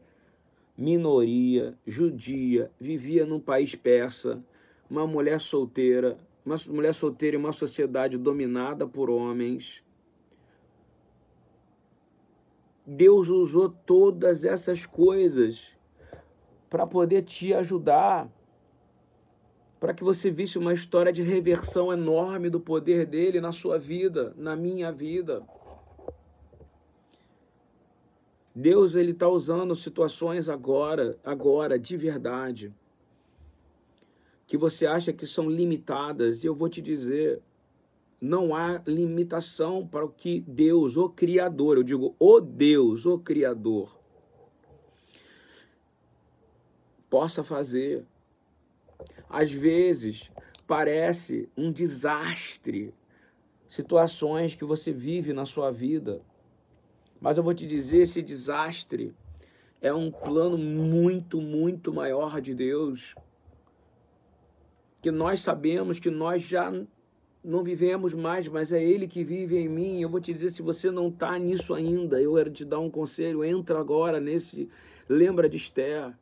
minoria, 0.76 1.78
judia, 1.86 2.72
vivia 2.80 3.24
num 3.24 3.38
país 3.38 3.76
persa, 3.76 4.42
uma 4.90 5.06
mulher 5.06 5.40
solteira, 5.40 6.18
uma 6.44 6.56
mulher 6.66 6.92
solteira 6.92 7.36
em 7.36 7.38
uma 7.38 7.52
sociedade 7.52 8.18
dominada 8.18 8.84
por 8.84 9.08
homens. 9.08 9.80
Deus 12.84 13.28
usou 13.28 13.68
todas 13.68 14.44
essas 14.44 14.84
coisas 14.84 15.68
para 16.68 16.84
poder 16.84 17.22
te 17.22 17.54
ajudar 17.54 18.28
para 19.84 19.92
que 19.92 20.02
você 20.02 20.30
visse 20.30 20.56
uma 20.56 20.72
história 20.72 21.12
de 21.12 21.20
reversão 21.20 21.92
enorme 21.92 22.48
do 22.48 22.58
poder 22.58 23.04
dele 23.04 23.38
na 23.38 23.52
sua 23.52 23.78
vida, 23.78 24.32
na 24.34 24.56
minha 24.56 24.90
vida. 24.90 25.46
Deus 28.54 28.94
ele 28.94 29.10
está 29.10 29.28
usando 29.28 29.74
situações 29.74 30.48
agora, 30.48 31.18
agora 31.22 31.78
de 31.78 31.98
verdade, 31.98 32.72
que 34.46 34.56
você 34.56 34.86
acha 34.86 35.12
que 35.12 35.26
são 35.26 35.50
limitadas. 35.50 36.42
E 36.42 36.46
eu 36.46 36.54
vou 36.54 36.70
te 36.70 36.80
dizer, 36.80 37.42
não 38.18 38.56
há 38.56 38.80
limitação 38.86 39.86
para 39.86 40.06
o 40.06 40.08
que 40.08 40.40
Deus, 40.48 40.96
o 40.96 41.10
Criador, 41.10 41.76
eu 41.76 41.82
digo 41.82 42.16
o 42.18 42.40
Deus, 42.40 43.04
o 43.04 43.18
Criador, 43.18 43.94
possa 47.10 47.44
fazer. 47.44 48.06
Às 49.34 49.50
vezes 49.50 50.30
parece 50.64 51.48
um 51.56 51.72
desastre, 51.72 52.94
situações 53.66 54.54
que 54.54 54.64
você 54.64 54.92
vive 54.92 55.32
na 55.32 55.44
sua 55.44 55.72
vida. 55.72 56.22
Mas 57.20 57.36
eu 57.36 57.42
vou 57.42 57.52
te 57.52 57.66
dizer, 57.66 58.02
esse 58.02 58.22
desastre 58.22 59.12
é 59.82 59.92
um 59.92 60.08
plano 60.08 60.56
muito, 60.56 61.40
muito 61.40 61.92
maior 61.92 62.40
de 62.40 62.54
Deus. 62.54 63.16
Que 65.02 65.10
nós 65.10 65.40
sabemos 65.40 65.98
que 65.98 66.10
nós 66.10 66.44
já 66.44 66.72
não 67.42 67.64
vivemos 67.64 68.14
mais, 68.14 68.46
mas 68.46 68.70
é 68.70 68.80
Ele 68.80 69.08
que 69.08 69.24
vive 69.24 69.58
em 69.58 69.68
mim. 69.68 70.00
Eu 70.00 70.10
vou 70.10 70.20
te 70.20 70.32
dizer, 70.32 70.50
se 70.50 70.62
você 70.62 70.92
não 70.92 71.08
está 71.08 71.36
nisso 71.40 71.74
ainda, 71.74 72.22
eu 72.22 72.34
quero 72.34 72.52
te 72.52 72.64
dar 72.64 72.78
um 72.78 72.88
conselho, 72.88 73.44
entra 73.44 73.80
agora 73.80 74.20
nesse. 74.20 74.68
Lembra 75.08 75.48
de 75.48 75.56
Esther. 75.56 76.16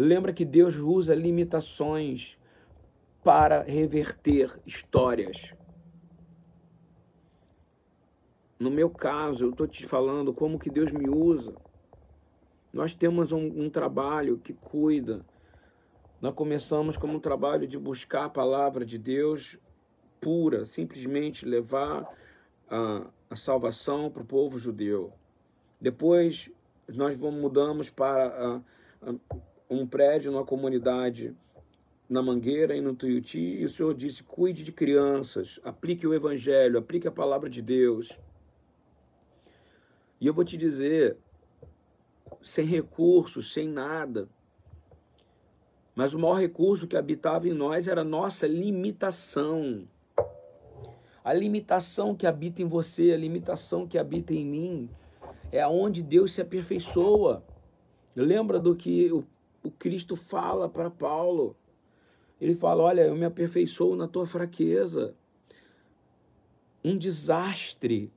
Lembra 0.00 0.32
que 0.32 0.46
Deus 0.46 0.76
usa 0.76 1.14
limitações 1.14 2.38
para 3.22 3.60
reverter 3.62 4.58
histórias. 4.64 5.52
No 8.58 8.70
meu 8.70 8.88
caso, 8.88 9.44
eu 9.44 9.50
estou 9.50 9.68
te 9.68 9.84
falando 9.84 10.32
como 10.32 10.58
que 10.58 10.70
Deus 10.70 10.90
me 10.90 11.06
usa. 11.06 11.54
Nós 12.72 12.94
temos 12.94 13.30
um, 13.30 13.44
um, 13.44 13.68
trabalho 13.68 14.38
que 14.38 14.54
cuida. 14.54 15.22
Nós 16.18 16.32
começamos 16.32 16.96
como 16.96 17.12
um 17.12 17.20
trabalho 17.20 17.68
de 17.68 17.78
buscar 17.78 18.24
a 18.24 18.30
palavra 18.30 18.86
de 18.86 18.96
Deus 18.96 19.58
pura, 20.18 20.64
simplesmente 20.64 21.44
levar 21.44 22.10
a, 22.70 23.06
a 23.28 23.36
salvação 23.36 24.10
para 24.10 24.22
o 24.22 24.26
povo 24.26 24.58
judeu. 24.58 25.12
Depois 25.78 26.50
nós 26.88 27.14
vamos, 27.18 27.38
mudamos 27.38 27.90
para 27.90 28.28
a, 28.28 29.10
a, 29.10 29.14
um 29.70 29.86
prédio 29.86 30.32
numa 30.32 30.44
comunidade 30.44 31.34
na 32.08 32.20
Mangueira 32.20 32.74
e 32.74 32.80
no 32.80 32.94
Tuiuti, 32.94 33.38
e 33.38 33.64
o 33.64 33.70
Senhor 33.70 33.94
disse: 33.94 34.24
cuide 34.24 34.64
de 34.64 34.72
crianças, 34.72 35.60
aplique 35.62 36.06
o 36.06 36.12
Evangelho, 36.12 36.78
aplique 36.78 37.06
a 37.06 37.12
palavra 37.12 37.48
de 37.48 37.62
Deus. 37.62 38.18
E 40.20 40.26
eu 40.26 40.34
vou 40.34 40.44
te 40.44 40.56
dizer, 40.56 41.16
sem 42.42 42.66
recursos, 42.66 43.52
sem 43.52 43.68
nada, 43.68 44.28
mas 45.94 46.14
o 46.14 46.18
maior 46.18 46.34
recurso 46.34 46.88
que 46.88 46.96
habitava 46.96 47.48
em 47.48 47.54
nós 47.54 47.86
era 47.86 48.00
a 48.00 48.04
nossa 48.04 48.46
limitação. 48.46 49.86
A 51.22 51.32
limitação 51.32 52.14
que 52.14 52.26
habita 52.26 52.62
em 52.62 52.66
você, 52.66 53.12
a 53.12 53.16
limitação 53.16 53.86
que 53.86 53.98
habita 53.98 54.32
em 54.32 54.44
mim, 54.44 54.90
é 55.52 55.60
aonde 55.60 56.02
Deus 56.02 56.32
se 56.32 56.40
aperfeiçoa. 56.40 57.44
Lembra 58.16 58.58
do 58.58 58.74
que 58.74 59.12
o 59.12 59.24
o 59.62 59.70
Cristo 59.70 60.16
fala 60.16 60.68
para 60.68 60.90
Paulo. 60.90 61.56
Ele 62.40 62.54
fala: 62.54 62.82
Olha, 62.84 63.02
eu 63.02 63.14
me 63.14 63.24
aperfeiçoo 63.24 63.94
na 63.94 64.08
tua 64.08 64.26
fraqueza. 64.26 65.14
Um 66.82 66.96
desastre. 66.96 68.10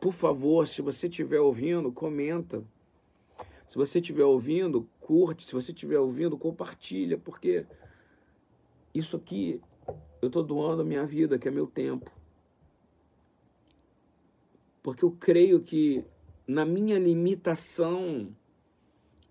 Por 0.00 0.12
favor, 0.12 0.66
se 0.66 0.82
você 0.82 1.06
estiver 1.06 1.40
ouvindo, 1.40 1.92
comenta. 1.92 2.62
Se 3.68 3.76
você 3.76 4.00
estiver 4.00 4.24
ouvindo, 4.24 4.86
curte. 5.00 5.46
Se 5.46 5.52
você 5.52 5.72
estiver 5.72 5.98
ouvindo, 5.98 6.36
compartilha, 6.36 7.16
porque 7.16 7.64
isso 8.94 9.16
aqui 9.16 9.60
eu 10.20 10.26
estou 10.26 10.42
doando 10.42 10.82
a 10.82 10.84
minha 10.84 11.06
vida, 11.06 11.38
que 11.38 11.48
é 11.48 11.50
meu 11.50 11.66
tempo. 11.66 12.10
Porque 14.82 15.04
eu 15.04 15.12
creio 15.12 15.62
que 15.62 16.04
na 16.46 16.66
minha 16.66 16.98
limitação 16.98 18.28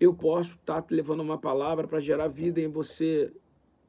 eu 0.01 0.15
posso 0.15 0.55
estar 0.55 0.81
te 0.81 0.96
levando 0.96 1.20
uma 1.20 1.38
palavra 1.38 1.88
para 1.88 2.00
gerar 2.00 2.27
vida 2.27 2.60
em 2.60 2.67
você. 2.67 3.31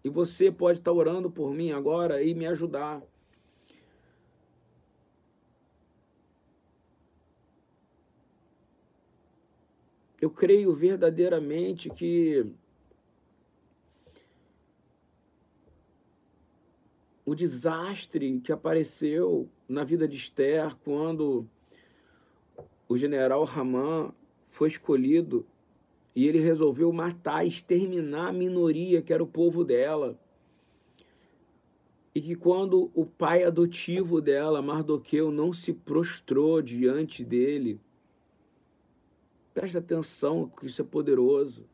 E 0.04 0.10
você 0.10 0.52
pode 0.52 0.78
estar 0.78 0.92
orando 0.92 1.30
por 1.30 1.54
mim 1.54 1.70
agora 1.70 2.22
e 2.22 2.34
me 2.34 2.46
ajudar. 2.46 3.02
Eu 10.20 10.28
creio 10.28 10.74
verdadeiramente 10.74 11.88
que 11.88 12.44
o 17.24 17.34
desastre 17.34 18.38
que 18.40 18.52
apareceu 18.52 19.48
na 19.66 19.82
vida 19.82 20.06
de 20.06 20.16
Esther 20.16 20.76
quando 20.84 21.48
o 22.86 22.98
general 22.98 23.44
Raman 23.44 24.12
foi 24.50 24.68
escolhido 24.68 25.46
e 26.14 26.26
ele 26.26 26.38
resolveu 26.38 26.92
matar, 26.92 27.46
exterminar 27.46 28.28
a 28.28 28.32
minoria 28.32 29.00
que 29.00 29.12
era 29.12 29.22
o 29.22 29.26
povo 29.26 29.64
dela. 29.64 30.18
E 32.14 32.20
que 32.20 32.34
quando 32.34 32.90
o 32.94 33.06
pai 33.06 33.42
adotivo 33.42 34.20
dela, 34.20 34.60
Mardoqueu, 34.60 35.30
não 35.30 35.52
se 35.52 35.72
prostrou 35.72 36.60
diante 36.60 37.24
dele, 37.24 37.80
presta 39.54 39.78
atenção 39.78 40.48
que 40.48 40.66
isso 40.66 40.82
é 40.82 40.84
poderoso. 40.84 41.64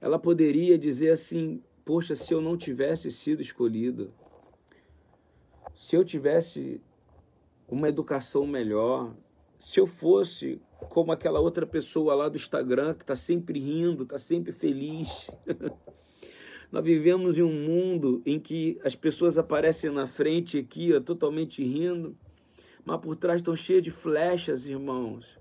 Ela 0.00 0.18
poderia 0.18 0.78
dizer 0.78 1.10
assim: 1.10 1.60
Poxa, 1.84 2.14
se 2.14 2.32
eu 2.32 2.40
não 2.40 2.56
tivesse 2.56 3.10
sido 3.10 3.42
escolhida, 3.42 4.08
se 5.74 5.96
eu 5.96 6.04
tivesse 6.04 6.80
uma 7.68 7.88
educação 7.88 8.46
melhor, 8.46 9.12
se 9.58 9.80
eu 9.80 9.86
fosse 9.86 10.60
como 10.90 11.12
aquela 11.12 11.40
outra 11.40 11.66
pessoa 11.66 12.14
lá 12.14 12.28
do 12.28 12.36
Instagram 12.36 12.94
que 12.94 13.02
está 13.02 13.16
sempre 13.16 13.58
rindo, 13.58 14.02
está 14.02 14.18
sempre 14.18 14.52
feliz. 14.52 15.30
Nós 16.70 16.84
vivemos 16.84 17.38
em 17.38 17.42
um 17.42 17.52
mundo 17.52 18.20
em 18.26 18.40
que 18.40 18.80
as 18.84 18.94
pessoas 18.94 19.38
aparecem 19.38 19.90
na 19.90 20.06
frente 20.06 20.58
aqui, 20.58 20.92
ó, 20.92 21.00
totalmente 21.00 21.62
rindo, 21.62 22.16
mas 22.84 23.00
por 23.00 23.14
trás 23.14 23.36
estão 23.36 23.54
cheias 23.54 23.82
de 23.82 23.90
flechas, 23.90 24.66
irmãos. 24.66 25.38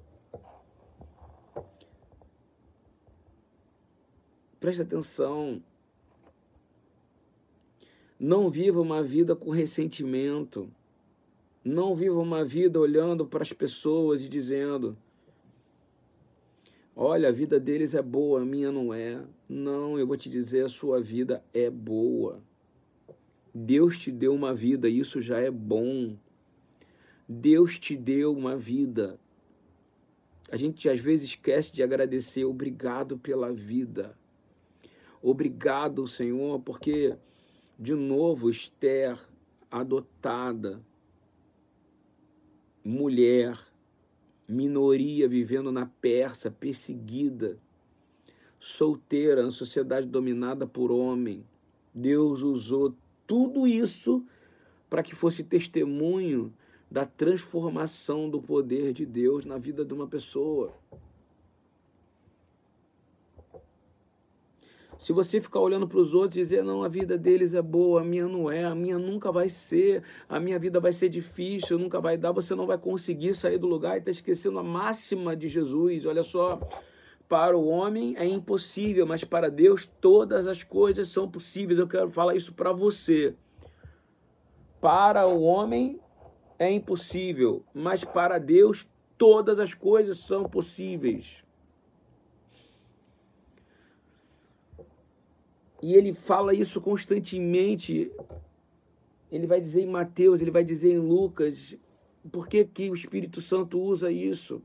Preste 4.60 4.82
atenção. 4.82 5.62
Não 8.20 8.50
viva 8.50 8.80
uma 8.80 9.04
vida 9.04 9.36
com 9.36 9.50
ressentimento. 9.50 10.70
Não 11.66 11.96
viva 11.96 12.20
uma 12.20 12.46
vida 12.46 12.80
olhando 12.80 13.26
para 13.26 13.42
as 13.42 13.52
pessoas 13.52 14.22
e 14.22 14.30
dizendo: 14.30 14.98
Olha, 16.96 17.30
a 17.30 17.32
vida 17.32 17.60
deles 17.60 17.96
é 17.96 18.02
boa, 18.02 18.42
a 18.42 18.46
minha 18.46 18.72
não 18.72 18.94
é. 18.94 19.20
Não, 19.50 19.98
eu 19.98 20.06
vou 20.06 20.16
te 20.16 20.30
dizer, 20.30 20.66
a 20.66 20.70
sua 20.70 21.02
vida 21.02 21.44
é 21.54 21.70
boa. 21.70 22.40
Deus 23.54 23.98
te 23.98 24.12
deu 24.12 24.34
uma 24.34 24.54
vida, 24.54 24.88
isso 24.88 25.22
já 25.22 25.40
é 25.40 25.50
bom. 25.50 26.16
Deus 27.28 27.80
te 27.80 27.96
deu 27.96 28.32
uma 28.32 28.56
vida. 28.56 29.20
A 30.52 30.56
gente 30.56 30.88
às 30.88 31.00
vezes 31.00 31.30
esquece 31.30 31.74
de 31.74 31.82
agradecer. 31.82 32.46
Obrigado 32.46 33.18
pela 33.18 33.52
vida. 33.52 34.16
Obrigado, 35.20 36.06
Senhor, 36.06 36.60
porque, 36.60 37.16
de 37.80 37.96
novo, 37.96 38.50
Esther, 38.50 39.18
adotada, 39.72 40.80
mulher, 42.84 43.58
minoria 44.48 45.28
vivendo 45.28 45.72
na 45.72 45.86
Pérsia, 45.86 46.52
perseguida, 46.52 47.58
solteira, 48.60 49.44
na 49.44 49.52
sociedade 49.52 50.08
dominada 50.08 50.66
por 50.66 50.92
homem. 50.92 51.46
Deus 51.94 52.42
usou 52.42 52.96
tudo 53.28 53.68
isso 53.68 54.24
para 54.90 55.04
que 55.04 55.16
fosse 55.16 55.44
testemunho 55.44 56.54
da 56.90 57.06
transformação 57.06 58.30
do 58.30 58.42
poder 58.42 58.94
de 58.94 59.06
Deus 59.06 59.46
na 59.46 59.58
vida 59.58 59.84
de 59.84 59.94
uma 59.94 60.08
pessoa. 60.08 60.74
Se 65.04 65.12
você 65.12 65.42
ficar 65.42 65.60
olhando 65.60 65.86
para 65.86 66.00
os 66.00 66.14
outros 66.14 66.38
e 66.38 66.40
dizer, 66.40 66.64
não, 66.64 66.82
a 66.82 66.88
vida 66.88 67.18
deles 67.18 67.54
é 67.54 67.62
boa, 67.62 68.00
a 68.00 68.04
minha 68.06 68.26
não 68.26 68.50
é, 68.50 68.64
a 68.64 68.74
minha 68.74 68.98
nunca 68.98 69.34
vai 69.34 69.50
ser, 69.50 70.02
a 70.30 70.40
minha 70.40 70.58
vida 70.58 70.80
vai 70.80 70.94
ser 70.94 71.10
difícil, 71.10 71.78
nunca 71.78 72.00
vai 72.00 72.18
dar, 72.18 72.32
você 72.32 72.56
não 72.56 72.66
vai 72.66 72.78
conseguir 72.78 73.36
sair 73.36 73.58
do 73.58 73.68
lugar 73.68 73.96
e 73.96 74.00
está 74.00 74.12
esquecendo 74.12 74.60
a 74.60 74.64
máxima 74.64 75.36
de 75.36 75.50
Jesus. 75.50 76.06
Olha 76.06 76.24
só, 76.24 76.58
para 77.28 77.58
o 77.58 77.68
homem 77.68 78.16
é 78.18 78.26
impossível, 78.26 79.06
mas 79.06 79.26
para 79.26 79.52
Deus 79.52 79.86
todas 80.00 80.48
as 80.48 80.64
coisas 80.64 81.10
são 81.10 81.30
possíveis. 81.30 81.80
Eu 81.80 81.88
quero 81.88 82.10
falar 82.10 82.36
isso 82.36 82.54
para 82.54 82.72
você. 82.72 83.36
Para 84.80 85.28
o 85.28 85.42
homem 85.42 86.00
é 86.58 86.72
impossível, 86.72 87.62
mas 87.74 88.06
para 88.06 88.40
Deus 88.40 88.88
todas 89.18 89.60
as 89.60 89.74
coisas 89.74 90.20
são 90.20 90.46
possíveis. 90.46 91.44
E 95.84 95.96
ele 95.96 96.14
fala 96.14 96.54
isso 96.54 96.80
constantemente. 96.80 98.10
Ele 99.30 99.46
vai 99.46 99.60
dizer 99.60 99.82
em 99.82 99.90
Mateus, 99.90 100.42
ele 100.42 100.50
vai 100.50 100.64
dizer 100.64 100.94
em 100.94 100.98
Lucas. 100.98 101.76
Por 102.32 102.48
que, 102.48 102.64
que 102.64 102.90
o 102.90 102.94
Espírito 102.94 103.42
Santo 103.42 103.82
usa 103.82 104.10
isso? 104.10 104.62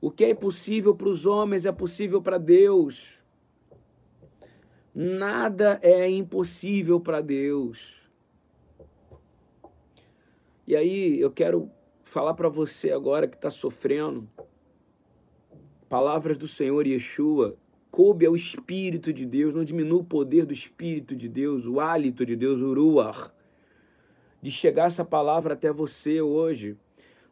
O 0.00 0.10
que 0.10 0.24
é 0.24 0.30
impossível 0.30 0.96
para 0.96 1.08
os 1.08 1.24
homens 1.24 1.64
é 1.64 1.70
possível 1.70 2.20
para 2.20 2.36
Deus. 2.36 3.20
Nada 4.92 5.78
é 5.80 6.10
impossível 6.10 6.98
para 6.98 7.20
Deus. 7.20 8.02
E 10.66 10.74
aí 10.74 11.20
eu 11.20 11.30
quero 11.30 11.70
falar 12.02 12.34
para 12.34 12.48
você 12.48 12.90
agora 12.90 13.28
que 13.28 13.36
está 13.36 13.48
sofrendo. 13.48 14.28
Palavras 15.88 16.36
do 16.36 16.48
Senhor 16.48 16.84
Yeshua 16.84 17.56
coube 17.94 18.26
ao 18.26 18.34
Espírito 18.34 19.12
de 19.12 19.24
Deus, 19.24 19.54
não 19.54 19.62
diminua 19.62 20.00
o 20.00 20.04
poder 20.04 20.44
do 20.44 20.52
Espírito 20.52 21.14
de 21.14 21.28
Deus, 21.28 21.64
o 21.64 21.78
hálito 21.78 22.26
de 22.26 22.34
Deus, 22.34 22.60
o 22.60 22.74
ruach, 22.74 23.30
de 24.42 24.50
chegar 24.50 24.88
essa 24.88 25.04
palavra 25.04 25.54
até 25.54 25.72
você 25.72 26.20
hoje. 26.20 26.76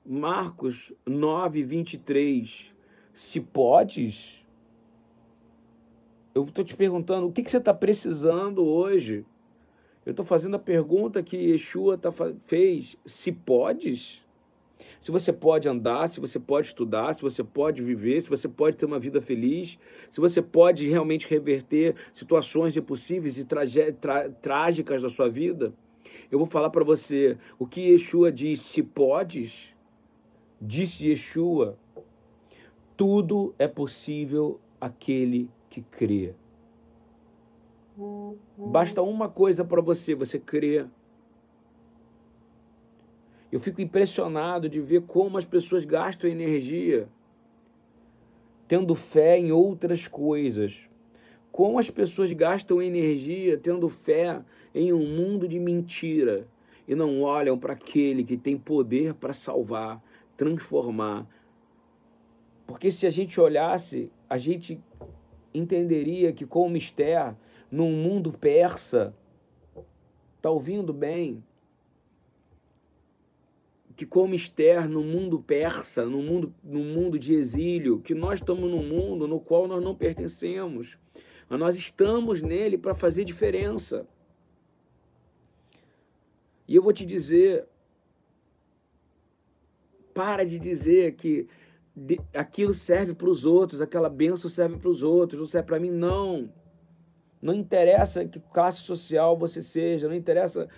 Marcos 0.06 0.92
9, 1.04 1.64
23. 1.64 2.72
Se 3.12 3.40
podes, 3.40 4.46
eu 6.32 6.44
estou 6.44 6.64
te 6.64 6.76
perguntando, 6.76 7.26
o 7.26 7.32
que, 7.32 7.42
que 7.42 7.50
você 7.50 7.56
está 7.56 7.74
precisando 7.74 8.64
hoje? 8.64 9.26
Eu 10.06 10.12
estou 10.12 10.24
fazendo 10.24 10.54
a 10.54 10.60
pergunta 10.60 11.24
que 11.24 11.36
Yeshua 11.36 11.98
tá, 11.98 12.12
fez. 12.46 12.96
Se 13.04 13.32
podes? 13.32 14.21
Se 15.02 15.10
você 15.10 15.32
pode 15.32 15.68
andar, 15.68 16.08
se 16.08 16.20
você 16.20 16.38
pode 16.38 16.68
estudar, 16.68 17.12
se 17.12 17.22
você 17.22 17.42
pode 17.42 17.82
viver, 17.82 18.22
se 18.22 18.30
você 18.30 18.46
pode 18.46 18.76
ter 18.76 18.86
uma 18.86 19.00
vida 19.00 19.20
feliz, 19.20 19.76
se 20.08 20.20
você 20.20 20.40
pode 20.40 20.88
realmente 20.88 21.26
reverter 21.28 21.96
situações 22.12 22.76
impossíveis 22.76 23.36
e 23.36 23.44
trágicas 24.40 25.02
da 25.02 25.08
sua 25.08 25.28
vida. 25.28 25.74
Eu 26.30 26.38
vou 26.38 26.46
falar 26.46 26.70
para 26.70 26.84
você 26.84 27.36
o 27.58 27.66
que 27.66 27.80
Yeshua 27.80 28.30
diz: 28.30 28.60
se 28.60 28.80
podes, 28.80 29.74
disse 30.60 31.08
Yeshua, 31.08 31.76
tudo 32.96 33.52
é 33.58 33.66
possível 33.66 34.60
aquele 34.80 35.50
que 35.68 35.82
crê. 35.82 36.32
Basta 38.56 39.02
uma 39.02 39.28
coisa 39.28 39.64
para 39.64 39.80
você, 39.80 40.14
você 40.14 40.38
crer 40.38 40.86
eu 43.52 43.60
fico 43.60 43.82
impressionado 43.82 44.66
de 44.66 44.80
ver 44.80 45.02
como 45.02 45.36
as 45.36 45.44
pessoas 45.44 45.84
gastam 45.84 46.28
energia 46.28 47.06
tendo 48.66 48.94
fé 48.94 49.38
em 49.38 49.52
outras 49.52 50.08
coisas. 50.08 50.88
Como 51.52 51.78
as 51.78 51.90
pessoas 51.90 52.32
gastam 52.32 52.80
energia 52.80 53.58
tendo 53.58 53.90
fé 53.90 54.42
em 54.74 54.90
um 54.90 55.06
mundo 55.06 55.46
de 55.46 55.58
mentira 55.58 56.48
e 56.88 56.94
não 56.94 57.20
olham 57.20 57.58
para 57.58 57.74
aquele 57.74 58.24
que 58.24 58.38
tem 58.38 58.56
poder 58.56 59.12
para 59.12 59.34
salvar, 59.34 60.02
transformar. 60.34 61.26
Porque 62.66 62.90
se 62.90 63.06
a 63.06 63.10
gente 63.10 63.38
olhasse 63.38 64.10
a 64.30 64.38
gente 64.38 64.80
entenderia 65.52 66.32
que 66.32 66.46
como 66.46 66.78
Esther, 66.78 67.34
num 67.70 67.92
mundo 67.92 68.32
persa, 68.32 69.14
tá 70.40 70.48
ouvindo 70.48 70.94
bem? 70.94 71.44
Que 73.96 74.06
como 74.06 74.34
Esther, 74.34 74.88
no 74.88 75.02
mundo 75.02 75.40
persa, 75.40 76.04
no 76.04 76.22
mundo, 76.22 76.54
no 76.62 76.80
mundo 76.80 77.18
de 77.18 77.34
exílio, 77.34 78.00
que 78.00 78.14
nós 78.14 78.38
estamos 78.38 78.70
num 78.70 78.82
mundo 78.82 79.28
no 79.28 79.38
qual 79.38 79.68
nós 79.68 79.82
não 79.82 79.94
pertencemos, 79.94 80.98
mas 81.48 81.58
nós 81.60 81.76
estamos 81.76 82.40
nele 82.40 82.78
para 82.78 82.94
fazer 82.94 83.24
diferença. 83.24 84.06
E 86.66 86.74
eu 86.74 86.82
vou 86.82 86.92
te 86.92 87.04
dizer, 87.04 87.66
para 90.14 90.44
de 90.44 90.58
dizer 90.58 91.14
que 91.16 91.46
aquilo 92.32 92.72
serve 92.72 93.14
para 93.14 93.28
os 93.28 93.44
outros, 93.44 93.80
aquela 93.80 94.08
benção 94.08 94.48
serve 94.48 94.78
para 94.78 94.88
os 94.88 95.02
outros, 95.02 95.40
não 95.40 95.46
serve 95.46 95.66
para 95.66 95.80
mim, 95.80 95.90
não. 95.90 96.50
Não 97.40 97.52
interessa 97.52 98.24
que 98.24 98.38
classe 98.38 98.80
social 98.82 99.36
você 99.36 99.60
seja, 99.60 100.08
não 100.08 100.14
interessa 100.14 100.68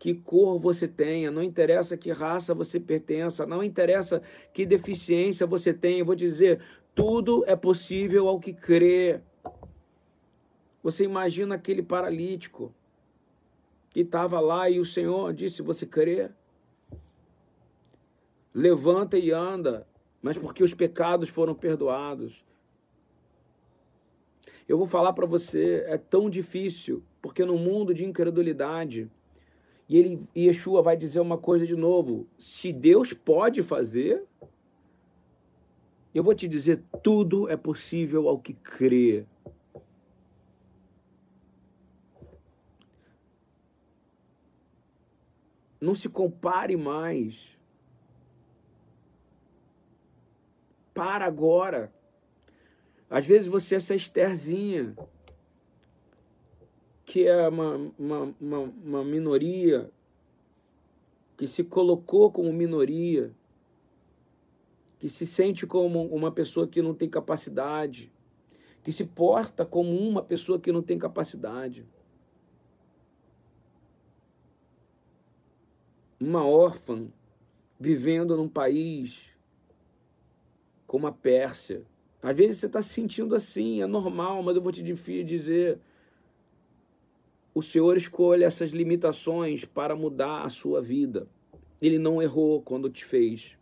que 0.00 0.14
cor 0.14 0.58
você 0.58 0.88
tenha, 0.88 1.30
não 1.30 1.44
interessa 1.44 1.96
que 1.96 2.10
raça 2.10 2.52
você 2.52 2.80
pertença, 2.80 3.46
não 3.46 3.62
interessa 3.62 4.20
que 4.52 4.66
deficiência 4.66 5.46
você 5.46 5.72
tenha. 5.72 6.00
Eu 6.00 6.06
vou 6.06 6.16
dizer, 6.16 6.60
tudo 6.92 7.44
é 7.46 7.54
possível 7.54 8.26
ao 8.26 8.40
que 8.40 8.52
crê. 8.52 9.20
Você 10.82 11.04
imagina 11.04 11.54
aquele 11.54 11.84
paralítico 11.84 12.74
que 13.90 14.00
estava 14.00 14.40
lá 14.40 14.68
e 14.68 14.80
o 14.80 14.84
Senhor 14.84 15.32
disse: 15.32 15.62
Você 15.62 15.86
crê? 15.86 16.30
Levanta 18.52 19.16
e 19.16 19.30
anda 19.30 19.86
mas 20.22 20.36
porque 20.36 20.62
os 20.62 20.74
pecados 20.74 21.28
foram 21.28 21.54
perdoados. 21.54 22.44
Eu 24.68 24.76
vou 24.78 24.86
falar 24.86 25.12
para 25.12 25.26
você, 25.26 25.84
é 25.86 25.98
tão 25.98 26.30
difícil, 26.30 27.02
porque 27.20 27.44
no 27.44 27.58
mundo 27.58 27.92
de 27.92 28.04
incredulidade, 28.04 29.10
e 29.90 29.96
ele 29.98 30.28
Yeshua 30.36 30.80
vai 30.82 30.96
dizer 30.96 31.18
uma 31.18 31.36
coisa 31.36 31.66
de 31.66 31.74
novo, 31.74 32.24
se 32.38 32.72
Deus 32.72 33.12
pode 33.12 33.60
fazer, 33.60 34.24
eu 36.14 36.22
vou 36.22 36.32
te 36.32 36.46
dizer, 36.46 36.80
tudo 37.02 37.48
é 37.48 37.56
possível 37.56 38.28
ao 38.28 38.38
que 38.38 38.54
crê. 38.54 39.26
Não 45.80 45.96
se 45.96 46.08
compare 46.08 46.76
mais 46.76 47.58
para 50.94 51.24
agora. 51.24 51.92
Às 53.10 53.26
vezes 53.26 53.48
você 53.48 53.74
é 53.74 53.78
essa 53.78 53.96
Estherzinha, 53.96 54.94
que 57.10 57.26
é 57.26 57.48
uma, 57.48 57.92
uma, 57.98 58.34
uma, 58.40 58.58
uma 58.58 59.04
minoria, 59.04 59.90
que 61.36 61.44
se 61.48 61.64
colocou 61.64 62.30
como 62.30 62.52
minoria, 62.52 63.34
que 64.96 65.08
se 65.08 65.26
sente 65.26 65.66
como 65.66 66.04
uma 66.06 66.30
pessoa 66.30 66.68
que 66.68 66.80
não 66.80 66.94
tem 66.94 67.10
capacidade, 67.10 68.12
que 68.84 68.92
se 68.92 69.04
porta 69.04 69.66
como 69.66 69.90
uma 69.90 70.22
pessoa 70.22 70.60
que 70.60 70.70
não 70.70 70.84
tem 70.84 71.00
capacidade. 71.00 71.84
Uma 76.20 76.46
órfã 76.46 77.08
vivendo 77.76 78.36
num 78.36 78.48
país 78.48 79.20
como 80.86 81.08
a 81.08 81.12
Pérsia. 81.12 81.82
Às 82.22 82.36
vezes 82.36 82.58
você 82.58 82.66
está 82.66 82.80
se 82.80 82.90
sentindo 82.90 83.34
assim, 83.34 83.82
é 83.82 83.86
normal, 83.88 84.44
mas 84.44 84.54
eu 84.54 84.62
vou 84.62 84.70
te 84.70 84.80
dizer: 85.24 85.80
o 87.54 87.62
Senhor 87.62 87.96
escolhe 87.96 88.44
essas 88.44 88.70
limitações 88.70 89.64
para 89.64 89.96
mudar 89.96 90.44
a 90.44 90.48
sua 90.48 90.80
vida. 90.80 91.26
Ele 91.80 91.98
não 91.98 92.22
errou 92.22 92.62
quando 92.62 92.90
te 92.90 93.04
fez. 93.04 93.56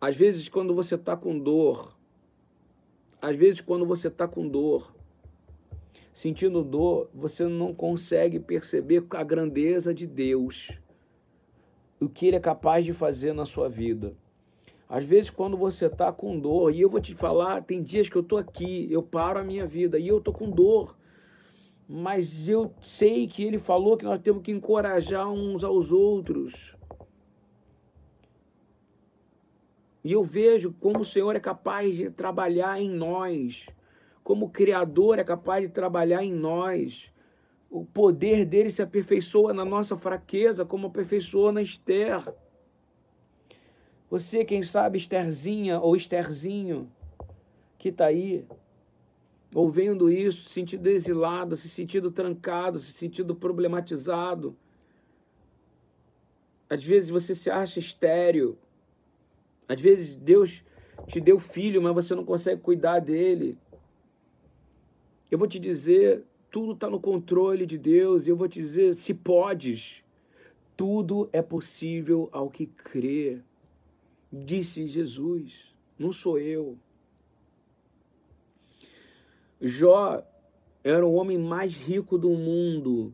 Às 0.00 0.16
vezes, 0.16 0.48
quando 0.48 0.74
você 0.74 0.94
está 0.94 1.16
com 1.16 1.38
dor, 1.38 1.96
às 3.20 3.36
vezes, 3.36 3.60
quando 3.60 3.84
você 3.84 4.08
está 4.08 4.26
com 4.26 4.48
dor, 4.48 4.94
sentindo 6.12 6.64
dor, 6.64 7.10
você 7.14 7.46
não 7.46 7.74
consegue 7.74 8.40
perceber 8.40 9.04
a 9.10 9.22
grandeza 9.22 9.92
de 9.92 10.06
Deus 10.06 10.70
o 12.00 12.08
que 12.08 12.26
ele 12.26 12.36
é 12.36 12.40
capaz 12.40 12.84
de 12.84 12.94
fazer 12.94 13.34
na 13.34 13.44
sua 13.44 13.68
vida. 13.68 14.16
Às 14.90 15.04
vezes, 15.04 15.30
quando 15.30 15.56
você 15.56 15.86
está 15.86 16.12
com 16.12 16.36
dor, 16.38 16.74
e 16.74 16.80
eu 16.80 16.90
vou 16.90 17.00
te 17.00 17.14
falar, 17.14 17.62
tem 17.62 17.80
dias 17.80 18.08
que 18.08 18.16
eu 18.16 18.22
estou 18.22 18.36
aqui, 18.36 18.88
eu 18.90 19.02
paro 19.02 19.38
a 19.38 19.44
minha 19.44 19.64
vida 19.64 19.98
e 19.98 20.08
eu 20.08 20.18
estou 20.18 20.34
com 20.34 20.50
dor, 20.50 20.96
mas 21.88 22.48
eu 22.48 22.74
sei 22.80 23.28
que 23.28 23.44
ele 23.44 23.58
falou 23.58 23.96
que 23.96 24.04
nós 24.04 24.20
temos 24.20 24.42
que 24.42 24.50
encorajar 24.50 25.30
uns 25.30 25.62
aos 25.62 25.92
outros. 25.92 26.74
E 30.02 30.10
eu 30.10 30.24
vejo 30.24 30.74
como 30.80 31.00
o 31.00 31.04
Senhor 31.04 31.36
é 31.36 31.40
capaz 31.40 31.96
de 31.96 32.10
trabalhar 32.10 32.80
em 32.80 32.90
nós, 32.90 33.66
como 34.24 34.46
o 34.46 34.50
Criador 34.50 35.20
é 35.20 35.24
capaz 35.24 35.62
de 35.62 35.72
trabalhar 35.72 36.24
em 36.24 36.32
nós 36.32 37.10
o 37.70 37.84
poder 37.84 38.44
dele 38.44 38.68
se 38.68 38.82
aperfeiçoa 38.82 39.54
na 39.54 39.64
nossa 39.64 39.96
fraqueza, 39.96 40.64
como 40.64 40.88
aperfeiçoou 40.88 41.52
na 41.52 41.62
Esther. 41.62 42.20
Você, 44.10 44.44
quem 44.44 44.60
sabe, 44.60 44.98
Estherzinha 44.98 45.78
ou 45.78 45.94
Estherzinho, 45.94 46.90
que 47.78 47.90
está 47.90 48.06
aí, 48.06 48.44
ouvindo 49.54 50.10
isso, 50.10 50.42
se 50.42 50.50
sentindo 50.50 50.88
exilado, 50.88 51.56
se 51.56 51.68
sentindo 51.68 52.10
trancado, 52.10 52.80
se 52.80 52.92
sentindo 52.92 53.36
problematizado. 53.36 54.56
Às 56.68 56.84
vezes 56.84 57.08
você 57.08 57.36
se 57.36 57.48
acha 57.48 57.78
estéreo. 57.78 58.58
Às 59.68 59.80
vezes 59.80 60.16
Deus 60.16 60.64
te 61.06 61.20
deu 61.20 61.38
filho, 61.38 61.80
mas 61.80 61.94
você 61.94 62.12
não 62.12 62.24
consegue 62.24 62.60
cuidar 62.60 62.98
dele. 62.98 63.56
Eu 65.30 65.38
vou 65.38 65.46
te 65.46 65.60
dizer, 65.60 66.24
tudo 66.50 66.72
está 66.72 66.90
no 66.90 66.98
controle 66.98 67.64
de 67.64 67.78
Deus. 67.78 68.26
Eu 68.26 68.36
vou 68.36 68.48
te 68.48 68.60
dizer: 68.60 68.94
se 68.94 69.14
podes, 69.14 70.02
tudo 70.76 71.28
é 71.32 71.40
possível 71.40 72.28
ao 72.32 72.50
que 72.50 72.66
crê. 72.66 73.40
Disse 74.32 74.86
Jesus, 74.86 75.74
não 75.98 76.12
sou 76.12 76.38
eu. 76.38 76.78
Jó 79.60 80.22
era 80.82 81.04
o 81.04 81.14
homem 81.14 81.36
mais 81.36 81.74
rico 81.76 82.16
do 82.16 82.30
mundo. 82.30 83.12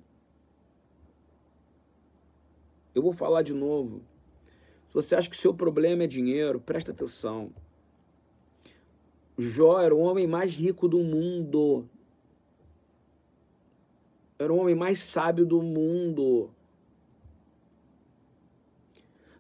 Eu 2.95 3.03
vou 3.03 3.13
falar 3.13 3.43
de 3.43 3.53
novo. 3.53 4.03
Se 4.89 4.95
você 4.95 5.17
acha 5.17 5.29
que 5.29 5.37
seu 5.37 5.53
problema 5.53 6.05
é 6.05 6.07
dinheiro, 6.07 6.61
presta 6.61 6.93
atenção. 6.93 7.51
Jó 9.37 9.81
era 9.81 9.95
o 9.95 9.99
homem 9.99 10.27
mais 10.27 10.53
rico 10.53 10.89
do 10.89 10.99
mundo 10.99 11.89
era 14.39 14.53
o 14.53 14.59
homem 14.59 14.75
mais 14.75 14.99
sábio 14.99 15.47
do 15.47 15.63
mundo. 15.63 16.51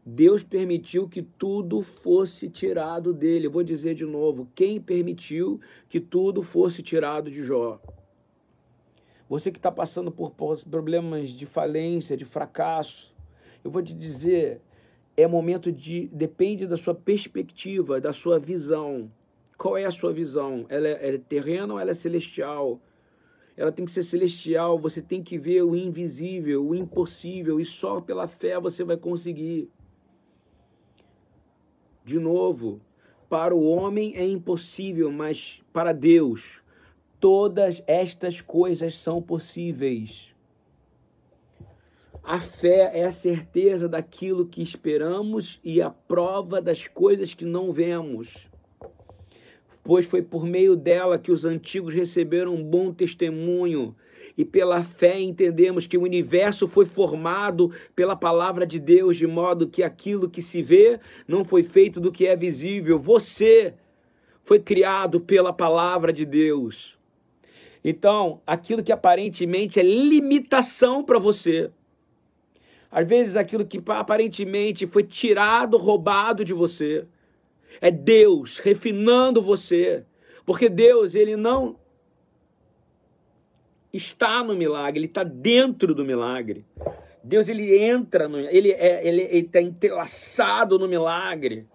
Deus 0.08 0.44
permitiu 0.44 1.08
que 1.08 1.20
tudo 1.20 1.82
fosse 1.82 2.48
tirado 2.48 3.12
dele. 3.12 3.48
Eu 3.48 3.50
vou 3.50 3.64
dizer 3.64 3.92
de 3.92 4.04
novo: 4.04 4.48
quem 4.54 4.80
permitiu 4.80 5.60
que 5.88 5.98
tudo 5.98 6.44
fosse 6.44 6.80
tirado 6.80 7.28
de 7.28 7.42
Jó? 7.42 7.80
Você 9.28 9.50
que 9.50 9.58
está 9.58 9.72
passando 9.72 10.12
por 10.12 10.30
problemas 10.30 11.30
de 11.30 11.44
falência, 11.44 12.16
de 12.16 12.24
fracasso, 12.24 13.12
eu 13.64 13.70
vou 13.70 13.82
te 13.82 13.92
dizer: 13.92 14.60
é 15.16 15.26
momento 15.26 15.72
de. 15.72 16.06
depende 16.12 16.68
da 16.68 16.76
sua 16.76 16.94
perspectiva, 16.94 18.00
da 18.00 18.12
sua 18.12 18.38
visão. 18.38 19.10
Qual 19.58 19.76
é 19.76 19.86
a 19.86 19.90
sua 19.90 20.12
visão? 20.12 20.66
Ela 20.68 20.86
é, 20.86 21.14
é 21.14 21.18
terrena 21.18 21.74
ou 21.74 21.80
ela 21.80 21.90
é 21.90 21.94
celestial? 21.94 22.80
ela 23.56 23.72
tem 23.72 23.86
que 23.86 23.90
ser 23.90 24.02
celestial, 24.02 24.78
você 24.78 25.00
tem 25.00 25.22
que 25.22 25.38
ver 25.38 25.62
o 25.62 25.74
invisível, 25.74 26.62
o 26.62 26.74
impossível, 26.74 27.58
e 27.58 27.64
só 27.64 28.02
pela 28.02 28.28
fé 28.28 28.60
você 28.60 28.84
vai 28.84 28.98
conseguir. 28.98 29.70
De 32.06 32.20
novo, 32.20 32.80
para 33.28 33.52
o 33.52 33.66
homem 33.66 34.14
é 34.14 34.24
impossível, 34.24 35.10
mas 35.10 35.60
para 35.72 35.92
Deus 35.92 36.62
todas 37.18 37.82
estas 37.84 38.40
coisas 38.40 38.94
são 38.94 39.20
possíveis. 39.20 40.32
A 42.22 42.38
fé 42.40 42.92
é 42.94 43.04
a 43.04 43.10
certeza 43.10 43.88
daquilo 43.88 44.46
que 44.46 44.62
esperamos 44.62 45.58
e 45.64 45.82
a 45.82 45.90
prova 45.90 46.62
das 46.62 46.86
coisas 46.86 47.34
que 47.34 47.44
não 47.44 47.72
vemos 47.72 48.48
pois 49.86 50.04
foi 50.04 50.20
por 50.20 50.44
meio 50.44 50.74
dela 50.74 51.16
que 51.16 51.30
os 51.30 51.44
antigos 51.44 51.94
receberam 51.94 52.54
um 52.54 52.62
bom 52.62 52.92
testemunho. 52.92 53.94
E 54.36 54.44
pela 54.44 54.82
fé 54.82 55.18
entendemos 55.18 55.86
que 55.86 55.96
o 55.96 56.02
universo 56.02 56.68
foi 56.68 56.84
formado 56.84 57.72
pela 57.94 58.14
palavra 58.14 58.66
de 58.66 58.78
Deus, 58.78 59.16
de 59.16 59.26
modo 59.26 59.68
que 59.68 59.82
aquilo 59.82 60.28
que 60.28 60.42
se 60.42 60.62
vê 60.62 61.00
não 61.26 61.44
foi 61.44 61.62
feito 61.62 61.98
do 61.98 62.12
que 62.12 62.26
é 62.26 62.36
visível. 62.36 62.98
Você 62.98 63.74
foi 64.42 64.60
criado 64.60 65.20
pela 65.20 65.52
palavra 65.52 66.12
de 66.12 66.24
Deus. 66.24 66.96
Então, 67.82 68.40
aquilo 68.46 68.82
que 68.82 68.92
aparentemente 68.92 69.80
é 69.80 69.82
limitação 69.82 71.02
para 71.02 71.18
você, 71.18 71.70
às 72.90 73.06
vezes 73.08 73.36
aquilo 73.36 73.64
que 73.64 73.80
aparentemente 73.86 74.86
foi 74.86 75.02
tirado, 75.02 75.76
roubado 75.76 76.44
de 76.44 76.52
você, 76.52 77.06
é 77.80 77.90
Deus 77.90 78.58
refinando 78.58 79.40
você, 79.40 80.04
porque 80.44 80.68
Deus, 80.68 81.14
ele 81.14 81.36
não 81.36 81.76
está 83.96 84.42
no 84.42 84.54
milagre, 84.54 85.00
ele 85.00 85.06
está 85.06 85.24
dentro 85.24 85.94
do 85.94 86.04
milagre. 86.04 86.64
Deus 87.22 87.48
ele 87.48 87.76
entra, 87.82 88.28
no, 88.28 88.38
ele 88.38 88.70
é, 88.70 89.06
ele 89.06 89.22
está 89.22 89.60
entrelaçado 89.60 90.78
no 90.78 90.86
milagre, 90.86 91.66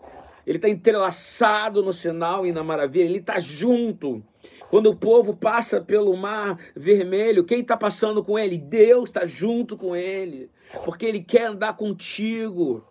ele 0.47 0.57
está 0.57 0.69
entrelaçado 0.69 1.83
no 1.83 1.91
sinal 1.91 2.45
e 2.47 2.51
na 2.51 2.63
maravilha, 2.63 3.03
ele 3.03 3.17
está 3.17 3.37
junto. 3.39 4.23
Quando 4.69 4.89
o 4.89 4.95
povo 4.95 5.35
passa 5.35 5.81
pelo 5.81 6.15
mar 6.15 6.57
vermelho, 6.73 7.43
quem 7.43 7.59
está 7.59 7.75
passando 7.75 8.23
com 8.23 8.39
ele? 8.39 8.57
Deus 8.57 9.09
está 9.09 9.25
junto 9.25 9.75
com 9.75 9.93
ele, 9.93 10.49
porque 10.85 11.05
ele 11.05 11.19
quer 11.21 11.47
andar 11.47 11.75
contigo. 11.75 12.87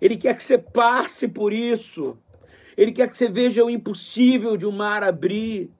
Ele 0.00 0.16
quer 0.16 0.36
que 0.36 0.42
você 0.42 0.58
passe 0.58 1.28
por 1.28 1.52
isso. 1.52 2.18
Ele 2.76 2.90
quer 2.92 3.08
que 3.08 3.16
você 3.16 3.28
veja 3.28 3.64
o 3.64 3.70
impossível 3.70 4.56
de 4.56 4.66
um 4.66 4.72
mar 4.72 5.04
abrir. 5.04 5.70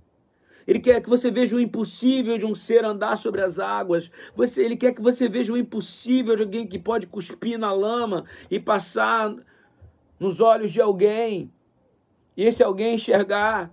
Ele 0.66 0.80
quer 0.80 1.00
que 1.00 1.08
você 1.08 1.30
veja 1.30 1.54
o 1.54 1.60
impossível 1.60 2.36
de 2.36 2.44
um 2.44 2.54
ser 2.54 2.84
andar 2.84 3.16
sobre 3.16 3.40
as 3.40 3.58
águas. 3.58 4.10
Você, 4.34 4.64
ele 4.64 4.76
quer 4.76 4.92
que 4.92 5.00
você 5.00 5.28
veja 5.28 5.52
o 5.52 5.56
impossível 5.56 6.34
de 6.34 6.42
alguém 6.42 6.66
que 6.66 6.78
pode 6.78 7.06
cuspir 7.06 7.56
na 7.56 7.72
lama 7.72 8.24
e 8.50 8.58
passar 8.58 9.34
nos 10.18 10.40
olhos 10.40 10.72
de 10.72 10.80
alguém. 10.80 11.52
E 12.36 12.44
esse 12.44 12.62
alguém 12.62 12.96
enxergar. 12.96 13.72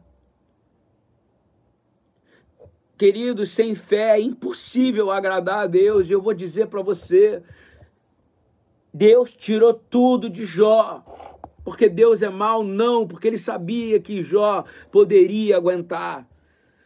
Queridos, 2.96 3.50
sem 3.50 3.74
fé 3.74 4.12
é 4.12 4.22
impossível 4.22 5.10
agradar 5.10 5.60
a 5.60 5.68
Deus. 5.68 6.10
E 6.10 6.14
eu 6.14 6.22
vou 6.22 6.34
dizer 6.34 6.68
para 6.68 6.84
você: 6.84 7.42
Deus 8.94 9.36
tirou 9.36 9.74
tudo 9.74 10.30
de 10.30 10.46
Jó. 10.46 11.04
Porque 11.66 11.90
Deus 11.90 12.22
é 12.22 12.30
mau? 12.30 12.64
Não, 12.64 13.08
porque 13.08 13.28
ele 13.28 13.38
sabia 13.38 14.00
que 14.00 14.22
Jó 14.22 14.64
poderia 14.92 15.58
aguentar. 15.58 16.28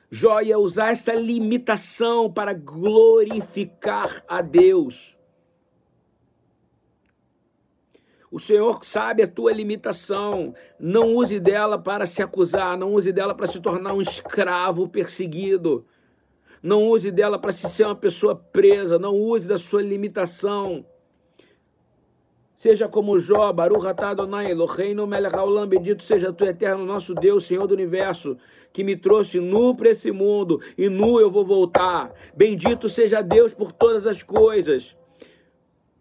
Jó 0.09 0.39
ia 0.41 0.57
usar 0.57 0.91
essa 0.91 1.13
limitação 1.13 2.31
para 2.31 2.53
glorificar 2.53 4.23
a 4.27 4.41
Deus. 4.41 5.17
O 8.29 8.39
Senhor 8.39 8.83
sabe 8.83 9.23
a 9.23 9.27
tua 9.27 9.51
limitação. 9.51 10.53
Não 10.79 11.15
use 11.15 11.39
dela 11.39 11.77
para 11.77 12.05
se 12.05 12.21
acusar, 12.21 12.77
não 12.77 12.93
use 12.93 13.11
dela 13.11 13.33
para 13.33 13.47
se 13.47 13.59
tornar 13.59 13.93
um 13.93 14.01
escravo 14.01 14.87
perseguido. 14.87 15.85
Não 16.61 16.89
use 16.89 17.11
dela 17.11 17.37
para 17.39 17.51
se 17.51 17.69
ser 17.69 17.85
uma 17.85 17.95
pessoa 17.95 18.35
presa, 18.35 18.97
não 18.97 19.15
use 19.15 19.47
da 19.47 19.57
sua 19.57 19.81
limitação. 19.81 20.85
Seja 22.57 22.87
como 22.87 23.19
Jó, 23.19 23.53
Baruch 23.53 23.85
atah 23.85 24.09
Adonai 24.09 24.49
Eloheinu 24.49 25.05
melech 25.05 25.35
haolam, 25.35 25.69
bendito 25.69 26.01
seja 26.01 26.33
tu 26.33 26.43
eterno 26.43 26.83
nosso 26.83 27.13
Deus, 27.13 27.45
Senhor 27.45 27.67
do 27.67 27.75
universo, 27.75 28.35
que 28.73 28.83
me 28.83 28.97
trouxe 28.97 29.39
nu 29.39 29.75
para 29.75 29.89
esse 29.91 30.11
mundo 30.11 30.59
e 30.75 30.89
nu 30.89 31.19
eu 31.19 31.29
vou 31.29 31.45
voltar. 31.45 32.11
Bendito 32.35 32.89
seja 32.89 33.21
Deus 33.21 33.53
por 33.53 33.71
todas 33.71 34.07
as 34.07 34.23
coisas. 34.23 34.97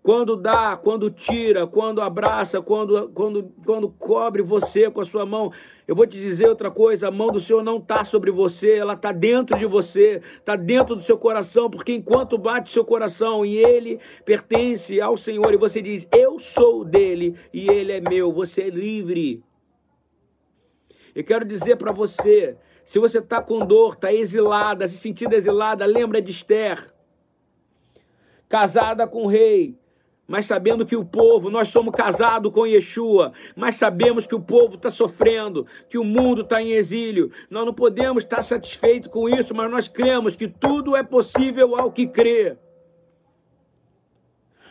Quando 0.07 0.37
dá, 0.37 0.77
quando 0.77 1.11
tira, 1.11 1.66
quando 1.66 2.01
abraça, 2.01 2.62
quando, 2.62 3.09
quando, 3.09 3.53
quando 3.64 3.88
cobre 3.88 4.40
você 4.40 4.88
com 4.88 5.01
a 5.01 5.05
sua 5.05 5.27
mão. 5.27 5.53
Eu 5.85 5.97
vou 5.97 6.07
te 6.07 6.16
dizer 6.16 6.49
outra 6.49 6.71
coisa: 6.71 7.09
a 7.09 7.11
mão 7.11 7.27
do 7.27 7.40
Senhor 7.40 7.61
não 7.61 7.79
está 7.79 8.05
sobre 8.05 8.31
você, 8.31 8.77
ela 8.77 8.92
está 8.92 9.11
dentro 9.11 9.59
de 9.59 9.66
você, 9.66 10.23
está 10.38 10.55
dentro 10.55 10.95
do 10.95 11.03
seu 11.03 11.19
coração, 11.19 11.69
porque 11.69 11.92
enquanto 11.92 12.38
bate 12.38 12.71
seu 12.71 12.85
coração 12.85 13.45
e 13.45 13.57
ele 13.57 13.99
pertence 14.25 15.01
ao 15.01 15.16
Senhor, 15.16 15.53
e 15.53 15.57
você 15.57 15.83
diz, 15.83 16.07
Eu 16.12 16.38
sou 16.38 16.85
dele 16.85 17.35
e 17.53 17.69
ele 17.69 17.90
é 17.90 18.01
meu, 18.01 18.33
você 18.33 18.62
é 18.62 18.71
livre. 18.71 19.42
Eu 21.16 21.25
quero 21.25 21.45
dizer 21.45 21.79
para 21.79 21.90
você: 21.90 22.57
se 22.85 23.01
você 23.01 23.19
está 23.19 23.42
com 23.42 23.59
dor, 23.59 23.95
está 23.95 24.12
exilada, 24.12 24.87
se 24.87 24.99
sentindo 24.99 25.35
exilada, 25.35 25.85
lembra 25.85 26.23
de 26.23 26.31
Esther, 26.31 26.95
casada 28.49 29.05
com 29.09 29.25
o 29.25 29.27
rei 29.27 29.77
mas 30.27 30.47
sabendo 30.47 30.85
que 30.85 30.97
o 30.97 31.05
povo, 31.05 31.51
nós 31.51 31.69
somos 31.69 31.95
casados 31.95 32.53
com 32.53 32.67
Yeshua, 32.67 33.33
mas 33.55 33.77
sabemos 33.77 34.27
que 34.27 34.35
o 34.35 34.41
povo 34.41 34.75
está 34.75 34.91
sofrendo, 34.91 35.67
que 35.89 35.97
o 35.97 36.05
mundo 36.05 36.43
está 36.43 36.61
em 36.61 36.73
exílio. 36.73 37.31
Nós 37.49 37.65
não 37.65 37.73
podemos 37.73 38.25
estar 38.25 38.43
satisfeitos 38.43 39.09
com 39.09 39.29
isso, 39.29 39.55
mas 39.55 39.71
nós 39.71 39.87
cremos 39.87 40.35
que 40.35 40.49
tudo 40.49 40.97
é 40.97 41.03
possível 41.03 41.77
ao 41.77 41.93
que 41.93 42.09
crê. 42.09 42.57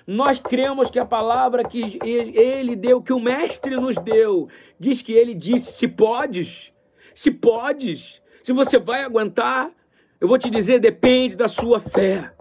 Nós 0.05 0.39
cremos 0.39 0.91
que 0.91 0.99
a 0.99 1.05
palavra 1.05 1.63
que 1.63 1.99
ele 2.03 2.75
deu, 2.75 3.01
que 3.01 3.13
o 3.13 3.19
mestre 3.19 3.75
nos 3.77 3.95
deu, 3.97 4.49
diz 4.79 5.01
que 5.01 5.13
ele 5.13 5.33
disse: 5.33 5.71
se 5.71 5.87
podes, 5.87 6.71
se 7.15 7.31
podes, 7.31 8.21
se 8.43 8.51
você 8.51 8.77
vai 8.77 9.03
aguentar, 9.03 9.71
eu 10.19 10.27
vou 10.27 10.37
te 10.37 10.49
dizer, 10.49 10.79
depende 10.79 11.35
da 11.35 11.47
sua 11.47 11.79
fé. 11.79 12.31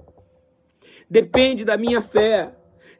Depende 1.09 1.65
da 1.65 1.77
minha 1.77 2.03
fé 2.03 2.53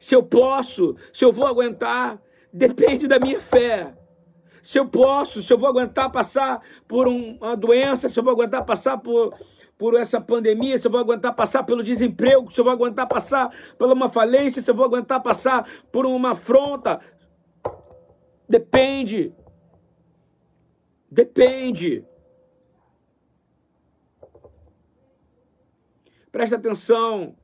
se 0.05 0.13
eu 0.13 0.21
posso, 0.21 0.95
se 1.11 1.25
eu 1.25 1.31
vou 1.31 1.47
aguentar, 1.47 2.21
depende 2.53 3.07
da 3.07 3.17
minha 3.17 3.41
fé. 3.41 3.97
Se 4.61 4.77
eu 4.77 4.87
posso, 4.87 5.41
se 5.41 5.51
eu 5.51 5.57
vou 5.57 5.67
aguentar 5.67 6.11
passar 6.11 6.61
por 6.87 7.07
uma 7.07 7.57
doença, 7.57 8.07
se 8.07 8.19
eu 8.19 8.23
vou 8.23 8.31
aguentar 8.31 8.63
passar 8.63 8.99
por, 8.99 9.33
por 9.75 9.95
essa 9.95 10.21
pandemia, 10.21 10.77
se 10.77 10.85
eu 10.85 10.91
vou 10.91 10.99
aguentar 10.99 11.33
passar 11.33 11.63
pelo 11.63 11.81
desemprego, 11.81 12.51
se 12.51 12.61
eu 12.61 12.63
vou 12.63 12.71
aguentar 12.71 13.07
passar 13.07 13.49
por 13.79 13.91
uma 13.91 14.07
falência, 14.07 14.61
se 14.61 14.69
eu 14.69 14.75
vou 14.75 14.85
aguentar 14.85 15.23
passar 15.23 15.67
por 15.91 16.05
uma 16.05 16.33
afronta. 16.33 16.99
Depende. 18.47 19.33
Depende. 21.09 22.05
Presta 26.31 26.57
atenção. 26.57 27.35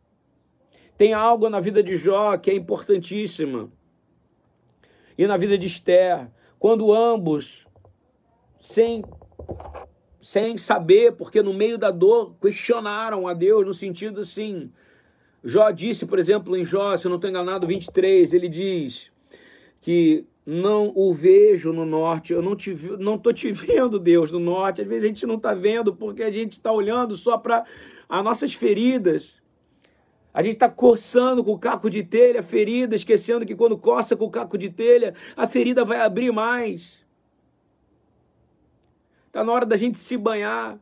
Tem 1.02 1.16
algo 1.16 1.50
na 1.50 1.60
vida 1.60 1.82
de 1.82 1.96
Jó 1.96 2.38
que 2.38 2.52
é 2.52 2.54
importantíssima. 2.54 3.72
E 5.18 5.26
na 5.26 5.36
vida 5.36 5.58
de 5.58 5.66
Esther, 5.66 6.30
quando 6.60 6.94
ambos, 6.94 7.66
sem, 8.60 9.04
sem 10.22 10.60
saber, 10.60 11.14
porque 11.14 11.42
no 11.42 11.56
meio 11.56 11.76
da 11.76 11.90
dor, 11.90 12.36
questionaram 12.40 13.28
a 13.28 13.34
Deus 13.34 13.66
no 13.66 13.74
sentido 13.74 14.22
assim. 14.22 14.72
Jó 15.44 15.72
disse, 15.72 16.06
por 16.06 16.20
exemplo, 16.20 16.56
em 16.56 16.64
Jó, 16.64 16.96
se 16.96 17.08
eu 17.08 17.10
não 17.10 17.16
estou 17.16 17.32
enganado, 17.32 17.66
23, 17.66 18.32
ele 18.32 18.48
diz 18.48 19.12
que 19.82 20.24
não 20.46 20.94
o 20.96 21.16
vejo 21.16 21.74
no 21.74 21.84
norte, 21.84 22.32
eu 22.32 22.44
não 22.44 22.56
te 22.56 22.76
não 23.00 23.18
te 23.18 23.50
vendo, 23.52 23.98
Deus, 23.98 24.32
no 24.32 24.40
norte. 24.40 24.82
Às 24.82 24.88
vezes 24.88 25.06
a 25.06 25.08
gente 25.08 25.26
não 25.26 25.38
está 25.38 25.56
vendo 25.56 25.96
porque 25.96 26.22
a 26.22 26.32
gente 26.32 26.54
está 26.54 26.72
olhando 26.72 27.18
só 27.18 27.40
para 27.40 27.66
as 28.08 28.24
nossas 28.24 28.54
feridas. 28.54 29.41
A 30.34 30.42
gente 30.42 30.54
está 30.54 30.70
coçando 30.70 31.44
com 31.44 31.52
o 31.52 31.60
caco 31.60 31.90
de 31.90 32.04
telha 32.04 32.40
a 32.40 32.44
ferida, 32.44 32.96
esquecendo 32.96 33.46
que 33.46 33.56
quando 33.56 33.78
coça 33.78 34.16
com 34.16 34.26
o 34.26 34.30
caco 34.30 34.58
de 34.58 34.70
telha, 34.70 35.14
a 35.36 35.48
ferida 35.48 35.84
vai 35.84 36.00
abrir 36.00 36.32
mais. 36.32 37.06
Está 39.28 39.44
na 39.44 39.52
hora 39.52 39.66
da 39.66 39.76
gente 39.76 39.98
se 39.98 40.18
banhar. 40.18 40.80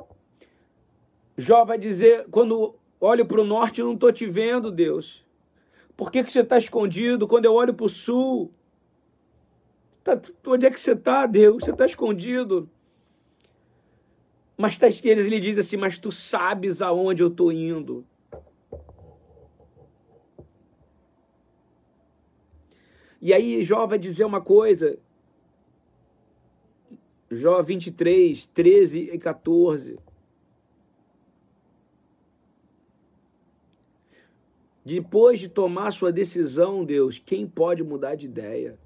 Jó 1.37 1.65
vai 1.65 1.77
dizer, 1.77 2.27
quando 2.29 2.75
olho 2.99 3.25
para 3.25 3.41
o 3.41 3.45
norte, 3.45 3.81
não 3.81 3.93
estou 3.93 4.11
te 4.11 4.27
vendo, 4.27 4.71
Deus. 4.71 5.25
Por 5.95 6.11
que, 6.11 6.23
que 6.23 6.31
você 6.31 6.41
está 6.41 6.57
escondido? 6.57 7.27
Quando 7.27 7.45
eu 7.45 7.53
olho 7.53 7.73
para 7.73 7.85
o 7.85 7.89
sul, 7.89 8.51
tá, 10.03 10.19
onde 10.45 10.65
é 10.65 10.71
que 10.71 10.79
você 10.79 10.91
está, 10.91 11.25
Deus? 11.25 11.63
Você 11.63 11.71
está 11.71 11.85
escondido. 11.85 12.69
Mas 14.57 14.77
tá, 14.77 14.87
ele 15.03 15.39
diz 15.39 15.57
assim, 15.57 15.77
mas 15.77 15.97
tu 15.97 16.11
sabes 16.11 16.81
aonde 16.81 17.23
eu 17.23 17.29
estou 17.29 17.51
indo. 17.51 18.05
E 23.21 23.33
aí 23.33 23.63
Jó 23.63 23.85
vai 23.85 23.99
dizer 23.99 24.23
uma 24.23 24.41
coisa. 24.41 24.97
Jó 27.29 27.61
23, 27.61 28.45
13 28.47 29.11
e 29.13 29.19
14. 29.19 29.99
Depois 34.83 35.39
de 35.39 35.47
tomar 35.47 35.91
sua 35.91 36.11
decisão, 36.11 36.83
Deus, 36.83 37.21
quem 37.23 37.45
pode 37.45 37.83
mudar 37.83 38.15
de 38.15 38.25
ideia? 38.25 38.79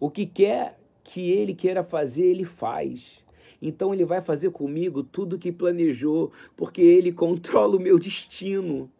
O 0.00 0.10
que 0.10 0.26
quer 0.26 0.76
que 1.04 1.30
ele 1.30 1.54
queira 1.54 1.84
fazer, 1.84 2.24
ele 2.24 2.44
faz. 2.44 3.22
então 3.60 3.94
ele 3.94 4.04
vai 4.04 4.20
fazer 4.20 4.50
comigo 4.50 5.04
tudo 5.04 5.36
o 5.36 5.38
que 5.38 5.52
planejou, 5.52 6.32
porque 6.56 6.82
ele 6.82 7.12
controla 7.14 7.76
o 7.76 7.80
meu 7.80 7.98
destino. 7.98 8.90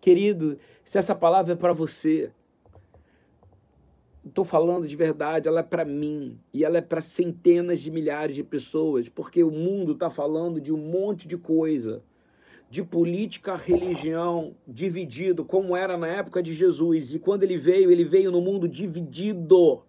Querido, 0.00 0.58
se 0.84 0.98
essa 0.98 1.14
palavra 1.14 1.54
é 1.54 1.56
para 1.56 1.72
você, 1.72 2.30
estou 4.24 4.44
falando 4.44 4.86
de 4.86 4.94
verdade, 4.94 5.48
ela 5.48 5.60
é 5.60 5.64
para 5.64 5.84
mim 5.84 6.38
e 6.52 6.64
ela 6.64 6.78
é 6.78 6.80
para 6.80 7.00
centenas 7.00 7.80
de 7.80 7.90
milhares 7.90 8.36
de 8.36 8.44
pessoas, 8.44 9.08
porque 9.08 9.42
o 9.42 9.50
mundo 9.50 9.92
está 9.92 10.08
falando 10.08 10.60
de 10.60 10.72
um 10.72 10.78
monte 10.78 11.26
de 11.26 11.36
coisa, 11.36 12.02
de 12.70 12.82
política, 12.82 13.54
religião, 13.54 14.54
dividido, 14.66 15.44
como 15.44 15.76
era 15.76 15.96
na 15.98 16.06
época 16.06 16.42
de 16.42 16.54
Jesus. 16.54 17.12
E 17.12 17.18
quando 17.18 17.42
ele 17.42 17.58
veio, 17.58 17.90
ele 17.90 18.04
veio 18.04 18.30
no 18.30 18.40
mundo 18.40 18.68
dividido, 18.68 19.82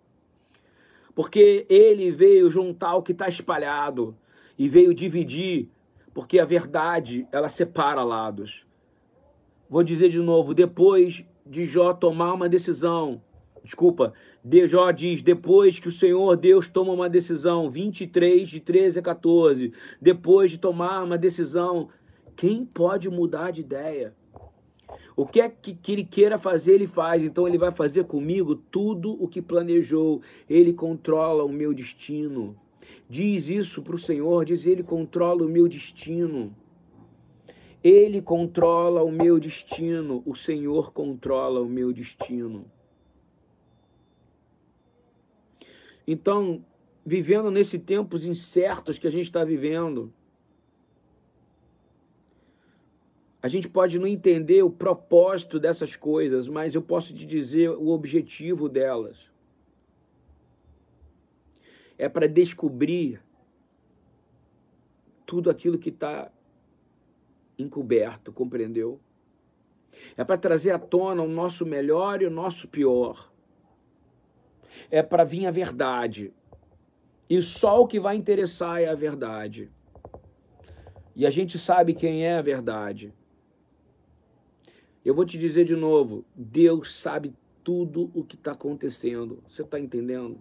porque 1.15 1.65
ele 1.69 2.09
veio 2.11 2.49
juntar 2.49 2.95
o 2.95 3.03
que 3.03 3.11
está 3.11 3.29
espalhado 3.29 4.17
e 4.57 4.67
veio 4.67 4.93
dividir, 4.93 5.69
porque 6.13 6.39
a 6.39 6.45
verdade 6.45 7.27
ela 7.31 7.47
separa 7.47 8.03
lados. 8.03 8.65
Vou 9.69 9.83
dizer 9.83 10.09
de 10.09 10.19
novo, 10.19 10.53
depois 10.53 11.23
de 11.45 11.65
Jó 11.65 11.93
tomar 11.93 12.33
uma 12.33 12.49
decisão 12.49 13.21
desculpa, 13.63 14.13
de 14.43 14.67
Jó 14.67 14.91
diz, 14.91 15.21
depois 15.21 15.79
que 15.79 15.87
o 15.87 15.91
Senhor 15.91 16.35
Deus 16.35 16.67
toma 16.67 16.93
uma 16.93 17.09
decisão, 17.09 17.69
23, 17.69 18.49
de 18.49 18.59
13 18.59 18.99
a 18.99 19.01
14, 19.01 19.71
depois 20.01 20.51
de 20.51 20.57
tomar 20.57 21.03
uma 21.03 21.17
decisão, 21.17 21.89
quem 22.35 22.65
pode 22.65 23.09
mudar 23.09 23.51
de 23.51 23.61
ideia? 23.61 24.13
O 25.15 25.25
que 25.25 25.41
é 25.41 25.49
que, 25.49 25.73
que 25.73 25.91
ele 25.91 26.03
queira 26.03 26.37
fazer, 26.37 26.73
ele 26.73 26.87
faz. 26.87 27.23
Então 27.23 27.47
ele 27.47 27.57
vai 27.57 27.71
fazer 27.71 28.03
comigo 28.05 28.55
tudo 28.55 29.17
o 29.23 29.27
que 29.27 29.41
planejou. 29.41 30.21
Ele 30.49 30.73
controla 30.73 31.43
o 31.43 31.49
meu 31.49 31.73
destino. 31.73 32.55
Diz 33.09 33.47
isso 33.47 33.81
para 33.81 33.95
o 33.95 33.99
Senhor, 33.99 34.45
diz 34.45 34.65
ele 34.65 34.83
controla 34.83 35.43
o 35.43 35.49
meu 35.49 35.67
destino. 35.67 36.55
Ele 37.83 38.21
controla 38.21 39.03
o 39.03 39.11
meu 39.11 39.39
destino. 39.39 40.23
O 40.25 40.35
Senhor 40.35 40.91
controla 40.91 41.61
o 41.61 41.69
meu 41.69 41.91
destino. 41.91 42.65
Então, 46.05 46.63
vivendo 47.05 47.49
nesses 47.49 47.81
tempos 47.81 48.25
incertos 48.25 48.99
que 48.99 49.07
a 49.07 49.11
gente 49.11 49.25
está 49.25 49.43
vivendo, 49.43 50.13
a 53.41 53.47
gente 53.47 53.69
pode 53.69 53.99
não 53.99 54.07
entender 54.07 54.63
o 54.63 54.69
propósito 54.69 55.59
dessas 55.59 55.95
coisas, 55.95 56.47
mas 56.47 56.75
eu 56.75 56.81
posso 56.81 57.13
te 57.13 57.25
dizer 57.25 57.69
o 57.69 57.89
objetivo 57.89 58.69
delas. 58.69 59.31
É 61.97 62.07
para 62.07 62.27
descobrir 62.27 63.21
tudo 65.25 65.49
aquilo 65.49 65.77
que 65.77 65.89
está 65.89 66.31
encoberto, 67.57 68.31
compreendeu? 68.31 68.99
É 70.17 70.23
para 70.23 70.37
trazer 70.37 70.71
à 70.71 70.79
tona 70.79 71.21
o 71.21 71.27
nosso 71.27 71.65
melhor 71.65 72.21
e 72.21 72.25
o 72.25 72.31
nosso 72.31 72.67
pior 72.67 73.32
é 74.89 75.01
para 75.01 75.23
vir 75.23 75.45
a 75.45 75.51
verdade. 75.51 76.33
E 77.29 77.41
só 77.41 77.81
o 77.81 77.87
que 77.87 77.99
vai 77.99 78.15
interessar 78.15 78.81
é 78.81 78.87
a 78.87 78.95
verdade. 78.95 79.71
E 81.15 81.25
a 81.25 81.29
gente 81.29 81.59
sabe 81.59 81.93
quem 81.93 82.25
é 82.25 82.37
a 82.37 82.41
verdade. 82.41 83.13
Eu 85.05 85.13
vou 85.13 85.25
te 85.25 85.37
dizer 85.37 85.65
de 85.65 85.75
novo: 85.75 86.25
Deus 86.35 86.95
sabe 86.95 87.33
tudo 87.63 88.11
o 88.13 88.23
que 88.23 88.35
está 88.35 88.51
acontecendo. 88.51 89.43
Você 89.47 89.61
está 89.61 89.79
entendendo? 89.79 90.39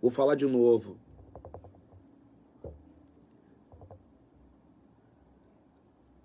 Vou 0.00 0.10
falar 0.10 0.34
de 0.34 0.46
novo. 0.46 0.98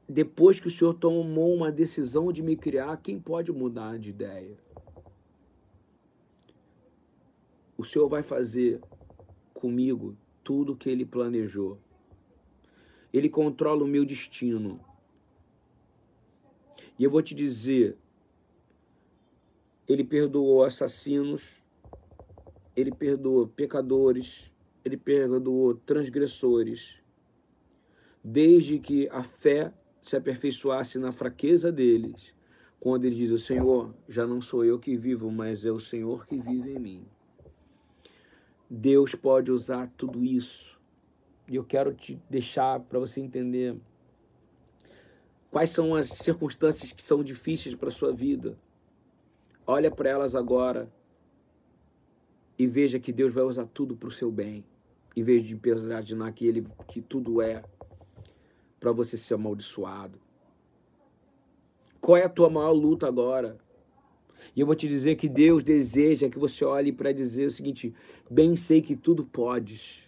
Depois 0.07 0.59
que 0.59 0.67
o 0.67 0.71
Senhor 0.71 0.95
tomou 0.95 1.53
uma 1.53 1.71
decisão 1.71 2.31
de 2.31 2.41
me 2.41 2.55
criar, 2.55 2.97
quem 2.97 3.19
pode 3.19 3.51
mudar 3.51 3.99
de 3.99 4.09
ideia? 4.09 4.57
O 7.79 7.83
Senhor 7.85 8.09
vai 8.09 8.21
fazer 8.21 8.81
comigo 9.53 10.13
tudo 10.43 10.73
o 10.73 10.75
que 10.75 10.89
Ele 10.89 11.05
planejou. 11.05 11.79
Ele 13.13 13.29
controla 13.29 13.85
o 13.85 13.87
meu 13.87 14.03
destino. 14.03 14.81
E 16.99 17.05
eu 17.05 17.09
vou 17.09 17.21
te 17.21 17.33
dizer, 17.33 17.95
Ele 19.87 20.03
perdoou 20.03 20.65
assassinos, 20.65 21.41
Ele 22.75 22.91
perdoa 22.91 23.47
pecadores, 23.47 24.51
Ele 24.83 24.97
perdoou 24.97 25.73
transgressores, 25.73 26.97
desde 28.21 28.77
que 28.77 29.07
a 29.07 29.23
fé 29.23 29.73
se 30.01 30.17
aperfeiçoasse 30.17 30.99
na 30.99 31.13
fraqueza 31.13 31.71
deles, 31.71 32.35
quando 32.77 33.05
ele 33.05 33.15
diz: 33.15 33.31
O 33.31 33.37
Senhor, 33.37 33.95
já 34.05 34.27
não 34.27 34.41
sou 34.41 34.65
eu 34.65 34.77
que 34.77 34.97
vivo, 34.97 35.31
mas 35.31 35.63
é 35.63 35.71
o 35.71 35.79
Senhor 35.79 36.27
que 36.27 36.37
vive 36.41 36.73
em 36.73 36.79
mim. 36.79 37.18
Deus 38.69 39.15
pode 39.15 39.51
usar 39.51 39.91
tudo 39.97 40.23
isso. 40.23 40.79
E 41.47 41.55
eu 41.55 41.63
quero 41.63 41.93
te 41.93 42.21
deixar 42.29 42.79
para 42.79 42.99
você 42.99 43.19
entender 43.19 43.75
quais 45.49 45.71
são 45.71 45.95
as 45.95 46.09
circunstâncias 46.09 46.91
que 46.91 47.01
são 47.01 47.23
difíceis 47.23 47.73
para 47.73 47.89
sua 47.89 48.13
vida. 48.13 48.55
Olha 49.65 49.89
para 49.89 50.09
elas 50.09 50.35
agora 50.35 50.91
e 52.57 52.67
veja 52.67 52.99
que 52.99 53.11
Deus 53.11 53.33
vai 53.33 53.43
usar 53.43 53.65
tudo 53.65 53.95
para 53.95 54.09
o 54.09 54.11
seu 54.11 54.31
bem, 54.31 54.63
em 55.15 55.23
vez 55.23 55.43
de 55.43 55.53
imaginar 55.53 56.31
que 56.33 56.45
ele 56.45 56.67
que 56.87 57.01
tudo 57.01 57.41
é 57.41 57.63
para 58.79 58.91
você 58.91 59.17
ser 59.17 59.33
amaldiçoado. 59.33 60.19
Qual 61.99 62.17
é 62.17 62.25
a 62.25 62.29
tua 62.29 62.49
maior 62.49 62.71
luta 62.71 63.07
agora? 63.07 63.57
E 64.55 64.59
eu 64.59 64.65
vou 64.65 64.75
te 64.75 64.87
dizer 64.87 65.15
que 65.15 65.27
Deus 65.29 65.63
deseja 65.63 66.29
que 66.29 66.39
você 66.39 66.63
olhe 66.65 66.91
para 66.91 67.11
dizer 67.11 67.47
o 67.47 67.51
seguinte: 67.51 67.93
bem 68.29 68.55
sei 68.55 68.81
que 68.81 68.95
tudo 68.95 69.23
podes. 69.23 70.03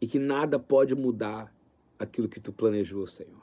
E 0.00 0.06
que 0.06 0.18
nada 0.18 0.58
pode 0.58 0.94
mudar 0.94 1.54
aquilo 1.98 2.28
que 2.28 2.40
tu 2.40 2.52
planejou, 2.52 3.06
Senhor. 3.06 3.42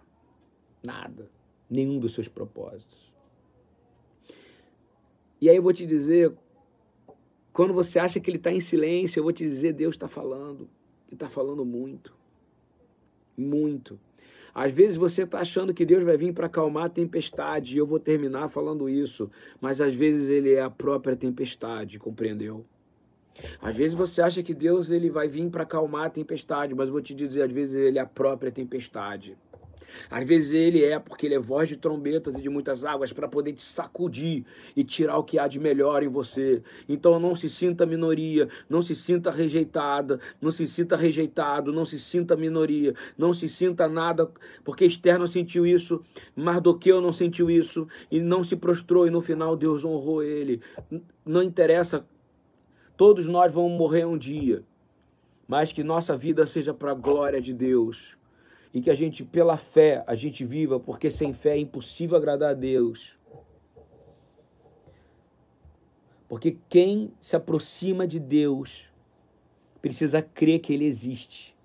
Nada. 0.83 1.29
Nenhum 1.69 1.99
dos 1.99 2.13
seus 2.13 2.27
propósitos. 2.27 3.09
E 5.41 5.49
aí 5.49 5.55
eu 5.55 5.63
vou 5.63 5.71
te 5.71 5.85
dizer, 5.85 6.33
quando 7.53 7.73
você 7.73 7.97
acha 7.97 8.19
que 8.19 8.29
ele 8.29 8.37
está 8.37 8.51
em 8.51 8.59
silêncio, 8.59 9.19
eu 9.19 9.23
vou 9.23 9.31
te 9.31 9.45
dizer, 9.45 9.73
Deus 9.73 9.95
está 9.95 10.07
falando. 10.07 10.69
E 11.09 11.13
está 11.13 11.29
falando 11.29 11.63
muito. 11.63 12.13
Muito. 13.37 13.99
Às 14.53 14.71
vezes 14.71 14.97
você 14.97 15.23
está 15.23 15.39
achando 15.39 15.73
que 15.73 15.85
Deus 15.85 16.03
vai 16.03 16.17
vir 16.17 16.33
para 16.33 16.47
acalmar 16.47 16.85
a 16.85 16.89
tempestade, 16.89 17.75
e 17.75 17.77
eu 17.77 17.85
vou 17.85 17.99
terminar 17.99 18.49
falando 18.49 18.89
isso, 18.89 19.29
mas 19.61 19.79
às 19.79 19.93
vezes 19.93 20.27
ele 20.29 20.53
é 20.53 20.61
a 20.61 20.69
própria 20.69 21.15
tempestade, 21.15 21.99
compreendeu? 21.99 22.65
Às 23.61 23.75
vezes 23.75 23.95
você 23.95 24.21
acha 24.21 24.43
que 24.43 24.53
Deus 24.53 24.91
ele 24.91 25.09
vai 25.09 25.27
vir 25.27 25.49
para 25.49 25.63
acalmar 25.63 26.05
a 26.07 26.09
tempestade, 26.09 26.75
mas 26.75 26.89
vou 26.89 27.01
te 27.01 27.13
dizer, 27.13 27.43
às 27.43 27.51
vezes 27.51 27.75
ele 27.75 27.97
é 27.97 28.01
a 28.01 28.05
própria 28.05 28.51
tempestade. 28.51 29.37
Às 30.09 30.25
vezes 30.25 30.51
ele 30.51 30.83
é 30.83 30.97
porque 30.99 31.25
ele 31.25 31.35
é 31.35 31.39
voz 31.39 31.69
de 31.69 31.77
trombetas 31.77 32.37
e 32.37 32.41
de 32.41 32.49
muitas 32.49 32.83
águas 32.83 33.13
para 33.13 33.27
poder 33.27 33.53
te 33.53 33.63
sacudir 33.63 34.45
e 34.75 34.83
tirar 34.83 35.17
o 35.17 35.23
que 35.23 35.37
há 35.37 35.47
de 35.47 35.59
melhor 35.59 36.03
em 36.03 36.07
você. 36.07 36.61
Então 36.87 37.19
não 37.19 37.35
se 37.35 37.49
sinta 37.49 37.85
minoria, 37.85 38.47
não 38.69 38.81
se 38.81 38.95
sinta 38.95 39.31
rejeitada, 39.31 40.19
não 40.41 40.51
se 40.51 40.67
sinta 40.67 40.95
rejeitado, 40.95 41.71
não 41.71 41.85
se 41.85 41.99
sinta 41.99 42.35
minoria, 42.35 42.93
não 43.17 43.33
se 43.33 43.47
sinta 43.47 43.87
nada, 43.87 44.29
porque 44.63 44.85
Esther 44.85 45.19
não 45.19 45.27
sentiu 45.27 45.65
isso, 45.65 46.03
Mardoqueu 46.35 47.01
não 47.01 47.11
sentiu 47.11 47.49
isso 47.49 47.87
e 48.11 48.19
não 48.19 48.43
se 48.43 48.55
prostrou 48.55 49.07
e 49.07 49.09
no 49.09 49.21
final 49.21 49.55
Deus 49.55 49.83
honrou 49.83 50.23
ele. 50.23 50.61
Não 51.25 51.43
interessa, 51.43 52.05
todos 52.97 53.27
nós 53.27 53.53
vamos 53.53 53.77
morrer 53.77 54.05
um 54.05 54.17
dia, 54.17 54.63
mas 55.47 55.71
que 55.71 55.83
nossa 55.83 56.17
vida 56.17 56.45
seja 56.45 56.73
para 56.73 56.91
a 56.91 56.95
glória 56.95 57.41
de 57.41 57.53
Deus 57.53 58.18
e 58.73 58.81
que 58.81 58.89
a 58.89 58.95
gente, 58.95 59.23
pela 59.23 59.57
fé, 59.57 60.03
a 60.05 60.15
gente 60.15 60.45
viva, 60.45 60.79
porque 60.79 61.09
sem 61.09 61.33
fé 61.33 61.51
é 61.51 61.59
impossível 61.59 62.17
agradar 62.17 62.51
a 62.51 62.53
Deus. 62.53 63.17
Porque 66.27 66.57
quem 66.69 67.11
se 67.19 67.35
aproxima 67.35 68.07
de 68.07 68.19
Deus 68.19 68.87
precisa 69.81 70.21
crer 70.21 70.59
que 70.59 70.71
Ele 70.71 70.85
existe 70.85 71.55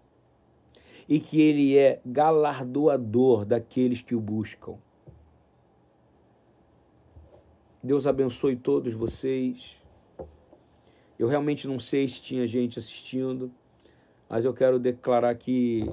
e 1.07 1.21
que 1.21 1.41
Ele 1.41 1.77
é 1.77 2.01
galardoador 2.07 3.45
daqueles 3.45 4.01
que 4.01 4.15
o 4.15 4.21
buscam. 4.21 4.79
Deus 7.83 8.07
abençoe 8.07 8.57
todos 8.57 8.95
vocês. 8.95 9.77
Eu 11.19 11.29
realmente 11.29 11.69
não 11.69 11.79
sei 11.79 12.09
se 12.09 12.23
tinha 12.23 12.47
gente 12.47 12.79
assistindo, 12.79 13.53
mas 14.27 14.47
eu 14.47 14.55
quero 14.55 14.79
declarar 14.79 15.35
que 15.35 15.85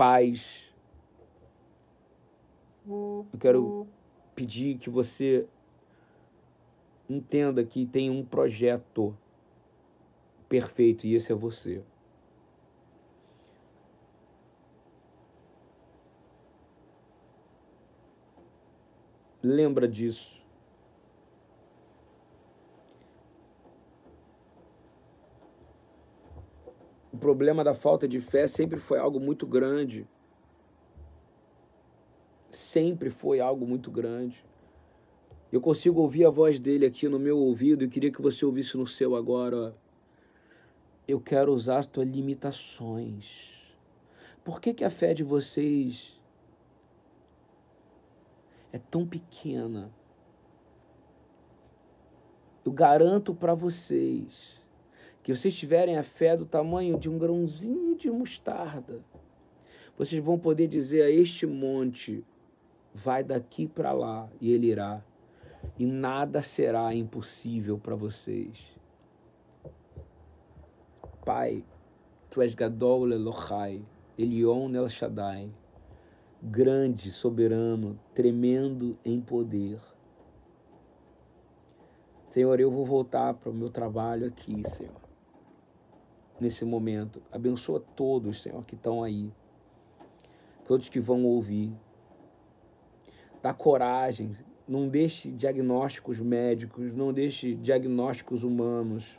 paz. 0.00 0.72
Eu 2.88 3.26
quero 3.38 3.86
pedir 4.34 4.78
que 4.78 4.88
você 4.88 5.46
entenda 7.06 7.62
que 7.62 7.84
tem 7.84 8.08
um 8.08 8.24
projeto 8.24 9.14
perfeito 10.48 11.06
e 11.06 11.14
esse 11.14 11.30
é 11.30 11.34
você. 11.34 11.84
Lembra 19.42 19.86
disso. 19.86 20.39
O 27.12 27.16
problema 27.16 27.64
da 27.64 27.74
falta 27.74 28.06
de 28.06 28.20
fé 28.20 28.46
sempre 28.46 28.78
foi 28.78 28.98
algo 28.98 29.18
muito 29.18 29.46
grande. 29.46 30.06
Sempre 32.50 33.10
foi 33.10 33.40
algo 33.40 33.66
muito 33.66 33.90
grande. 33.90 34.44
Eu 35.52 35.60
consigo 35.60 36.00
ouvir 36.00 36.24
a 36.24 36.30
voz 36.30 36.60
dele 36.60 36.86
aqui 36.86 37.08
no 37.08 37.18
meu 37.18 37.36
ouvido 37.38 37.84
e 37.84 37.88
queria 37.88 38.12
que 38.12 38.22
você 38.22 38.44
ouvisse 38.44 38.76
no 38.76 38.86
seu 38.86 39.16
agora. 39.16 39.74
Eu 41.08 41.20
quero 41.20 41.52
usar 41.52 41.78
as 41.78 41.86
tuas 41.86 42.06
limitações. 42.06 43.26
Por 44.44 44.60
que, 44.60 44.72
que 44.72 44.84
a 44.84 44.90
fé 44.90 45.12
de 45.12 45.24
vocês 45.24 46.20
é 48.72 48.78
tão 48.78 49.06
pequena. 49.06 49.90
Eu 52.64 52.72
garanto 52.72 53.34
para 53.34 53.54
vocês 53.54 54.59
que 55.30 55.36
vocês 55.36 55.54
tiverem 55.54 55.96
a 55.96 56.02
fé 56.02 56.36
do 56.36 56.44
tamanho 56.44 56.98
de 56.98 57.08
um 57.08 57.16
grãozinho 57.16 57.96
de 57.96 58.10
mostarda, 58.10 58.98
vocês 59.96 60.20
vão 60.20 60.36
poder 60.36 60.66
dizer 60.66 61.02
a 61.02 61.10
este 61.10 61.46
monte: 61.46 62.24
vai 62.92 63.22
daqui 63.22 63.68
para 63.68 63.92
lá, 63.92 64.28
e 64.40 64.50
ele 64.50 64.66
irá, 64.66 65.00
e 65.78 65.86
nada 65.86 66.42
será 66.42 66.92
impossível 66.92 67.78
para 67.78 67.94
vocês. 67.94 68.58
Pai, 71.24 71.64
tu 72.28 72.42
és 72.42 72.52
Gadol 72.52 73.12
Elohai, 73.12 73.84
Elion 74.18 74.74
El 74.74 74.88
Shaddai 74.88 75.48
grande, 76.42 77.12
soberano, 77.12 78.00
tremendo 78.14 78.98
em 79.04 79.20
poder. 79.20 79.78
Senhor, 82.28 82.58
eu 82.58 82.70
vou 82.70 82.84
voltar 82.84 83.34
para 83.34 83.50
o 83.50 83.54
meu 83.54 83.68
trabalho 83.68 84.26
aqui, 84.26 84.62
Senhor. 84.70 84.99
Nesse 86.40 86.64
momento, 86.64 87.22
abençoa 87.30 87.84
todos, 87.94 88.40
Senhor, 88.40 88.64
que 88.64 88.74
estão 88.74 89.02
aí, 89.02 89.30
todos 90.66 90.88
que 90.88 90.98
vão 90.98 91.24
ouvir. 91.24 91.70
Dá 93.42 93.52
coragem, 93.52 94.34
não 94.66 94.88
deixe 94.88 95.30
diagnósticos 95.30 96.18
médicos, 96.18 96.94
não 96.94 97.12
deixe 97.12 97.54
diagnósticos 97.54 98.42
humanos. 98.42 99.18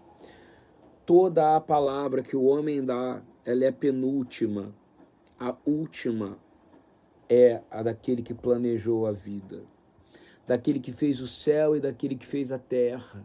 Toda 1.05 1.55
a 1.55 1.61
palavra 1.61 2.23
que 2.23 2.35
o 2.35 2.45
homem 2.45 2.83
dá, 2.83 3.21
ela 3.45 3.65
é 3.65 3.71
penúltima, 3.71 4.73
a 5.39 5.55
última 5.65 6.39
é 7.29 7.61
a 7.69 7.83
daquele 7.83 8.21
que 8.21 8.33
planejou 8.33 9.05
a 9.05 9.11
vida, 9.11 9.63
daquele 10.47 10.79
que 10.79 10.91
fez 10.91 11.21
o 11.21 11.27
céu 11.27 11.75
e 11.75 11.79
daquele 11.79 12.15
que 12.15 12.25
fez 12.25 12.51
a 12.51 12.57
terra. 12.57 13.23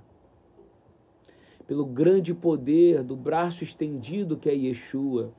Pelo 1.66 1.84
grande 1.84 2.32
poder 2.32 3.02
do 3.02 3.16
braço 3.16 3.64
estendido 3.64 4.36
que 4.36 4.48
é 4.48 4.54
Yeshua. 4.54 5.32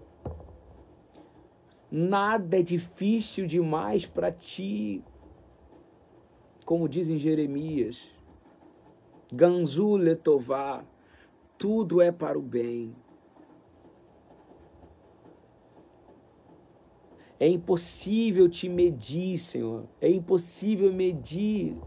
Nada 1.89 2.59
é 2.59 2.61
difícil 2.61 3.47
demais 3.47 4.05
para 4.05 4.31
ti. 4.31 5.01
Como 6.65 6.89
diz 6.89 7.09
em 7.09 7.17
Jeremias, 7.17 8.11
Ganzu 9.31 9.95
letová, 9.95 10.83
tudo 11.57 12.01
é 12.01 12.11
para 12.11 12.37
o 12.37 12.41
bem. 12.41 12.93
É 17.39 17.47
impossível 17.47 18.49
te 18.49 18.67
medir, 18.67 19.37
Senhor. 19.37 19.85
É 20.01 20.09
impossível 20.09 20.91
medir 20.91 21.77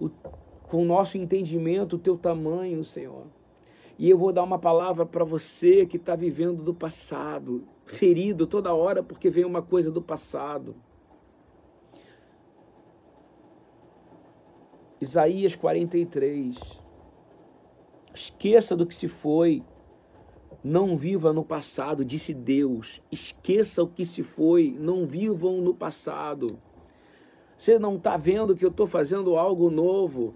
o, 0.00 0.08
com 0.68 0.82
o 0.82 0.84
nosso 0.84 1.18
entendimento 1.18 1.96
o 1.96 1.98
teu 1.98 2.16
tamanho, 2.16 2.82
Senhor. 2.82 3.26
E 3.98 4.10
eu 4.10 4.18
vou 4.18 4.32
dar 4.32 4.42
uma 4.42 4.58
palavra 4.58 5.06
para 5.06 5.24
você 5.24 5.86
que 5.86 5.96
está 5.96 6.16
vivendo 6.16 6.62
do 6.62 6.74
passado, 6.74 7.64
ferido 7.86 8.46
toda 8.46 8.74
hora 8.74 9.02
porque 9.02 9.30
vem 9.30 9.44
uma 9.44 9.62
coisa 9.62 9.90
do 9.90 10.02
passado. 10.02 10.74
Isaías 15.00 15.54
43. 15.54 16.56
Esqueça 18.14 18.76
do 18.76 18.86
que 18.86 18.94
se 18.94 19.08
foi 19.08 19.62
não 20.64 20.96
viva 20.96 21.30
no 21.30 21.44
passado, 21.44 22.02
disse 22.02 22.32
Deus. 22.32 23.02
Esqueça 23.12 23.82
o 23.82 23.86
que 23.86 24.06
se 24.06 24.22
foi, 24.22 24.74
não 24.80 25.06
vivam 25.06 25.60
no 25.60 25.74
passado. 25.74 26.58
Você 27.54 27.78
não 27.78 27.96
está 27.96 28.16
vendo 28.16 28.56
que 28.56 28.64
eu 28.64 28.70
estou 28.70 28.86
fazendo 28.86 29.36
algo 29.36 29.70
novo. 29.70 30.34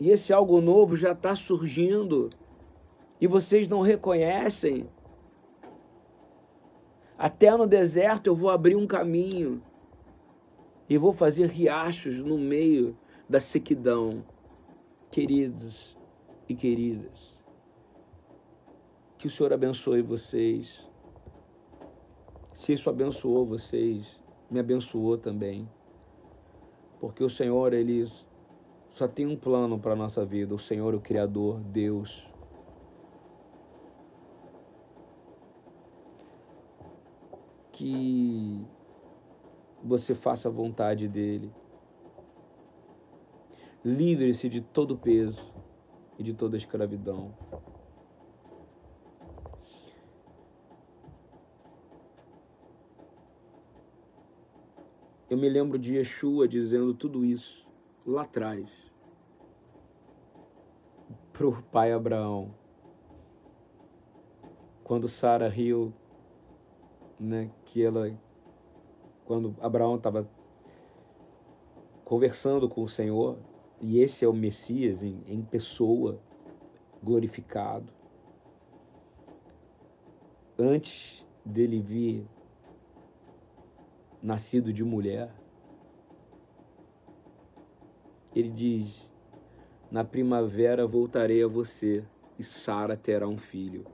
E 0.00 0.10
esse 0.10 0.32
algo 0.32 0.60
novo 0.60 0.96
já 0.96 1.12
está 1.12 1.34
surgindo. 1.34 2.30
E 3.20 3.26
vocês 3.26 3.66
não 3.66 3.80
reconhecem. 3.80 4.88
Até 7.16 7.56
no 7.56 7.66
deserto 7.66 8.28
eu 8.28 8.34
vou 8.34 8.50
abrir 8.50 8.76
um 8.76 8.86
caminho. 8.86 9.60
E 10.88 10.96
vou 10.96 11.12
fazer 11.12 11.46
riachos 11.46 12.18
no 12.18 12.38
meio 12.38 12.96
da 13.28 13.40
sequidão. 13.40 14.24
Queridos 15.10 15.96
e 16.48 16.54
queridas. 16.54 17.36
Que 19.18 19.26
o 19.26 19.30
Senhor 19.30 19.52
abençoe 19.52 20.00
vocês. 20.00 20.86
Se 22.54 22.72
isso 22.72 22.88
abençoou 22.88 23.44
vocês, 23.44 24.06
me 24.50 24.60
abençoou 24.60 25.18
também. 25.18 25.68
Porque 27.00 27.22
o 27.22 27.30
Senhor, 27.30 27.72
Ele 27.72 28.08
só 28.98 29.06
tem 29.06 29.26
um 29.26 29.36
plano 29.36 29.78
para 29.78 29.92
a 29.92 29.96
nossa 29.96 30.24
vida. 30.26 30.52
O 30.52 30.58
Senhor, 30.58 30.92
o 30.92 31.00
Criador, 31.00 31.60
Deus. 31.60 32.28
Que 37.70 38.60
você 39.84 40.16
faça 40.16 40.48
a 40.48 40.50
vontade 40.50 41.06
dEle. 41.06 41.52
Livre-se 43.84 44.48
de 44.48 44.60
todo 44.60 44.98
peso 44.98 45.46
e 46.18 46.24
de 46.24 46.34
toda 46.34 46.56
escravidão. 46.56 47.32
Eu 55.30 55.36
me 55.38 55.48
lembro 55.48 55.78
de 55.78 55.94
Yeshua 55.94 56.48
dizendo 56.48 56.92
tudo 56.92 57.24
isso 57.24 57.67
lá 58.08 58.22
atrás 58.22 58.90
para 61.30 61.46
o 61.46 61.62
pai 61.64 61.92
Abraão. 61.92 62.54
Quando 64.82 65.08
Sara 65.08 65.48
riu, 65.48 65.92
né, 67.20 67.50
que 67.66 67.84
ela, 67.84 68.10
quando 69.26 69.54
Abraão 69.60 69.96
estava 69.96 70.28
conversando 72.04 72.68
com 72.68 72.82
o 72.82 72.88
Senhor, 72.88 73.38
e 73.78 74.00
esse 74.00 74.24
é 74.24 74.28
o 74.28 74.32
Messias 74.32 75.02
em, 75.02 75.22
em 75.26 75.42
pessoa, 75.42 76.18
glorificado. 77.02 77.92
Antes 80.58 81.24
dele 81.44 81.80
vir 81.80 82.26
nascido 84.22 84.72
de 84.72 84.82
mulher. 84.82 85.30
Ele 88.38 88.50
diz: 88.50 89.04
Na 89.90 90.04
primavera 90.04 90.86
voltarei 90.86 91.42
a 91.42 91.48
você 91.48 92.04
e 92.38 92.44
Sara 92.44 92.96
terá 92.96 93.26
um 93.26 93.36
filho. 93.36 93.84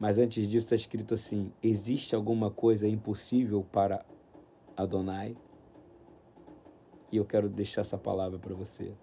Mas 0.00 0.16
antes 0.16 0.48
disso 0.48 0.64
está 0.64 0.74
escrito 0.74 1.12
assim: 1.12 1.52
Existe 1.62 2.14
alguma 2.14 2.50
coisa 2.50 2.88
impossível 2.88 3.66
para 3.70 4.02
Adonai? 4.74 5.36
E 7.12 7.18
eu 7.18 7.26
quero 7.26 7.50
deixar 7.50 7.82
essa 7.82 7.98
palavra 7.98 8.38
para 8.38 8.54
você. 8.54 8.94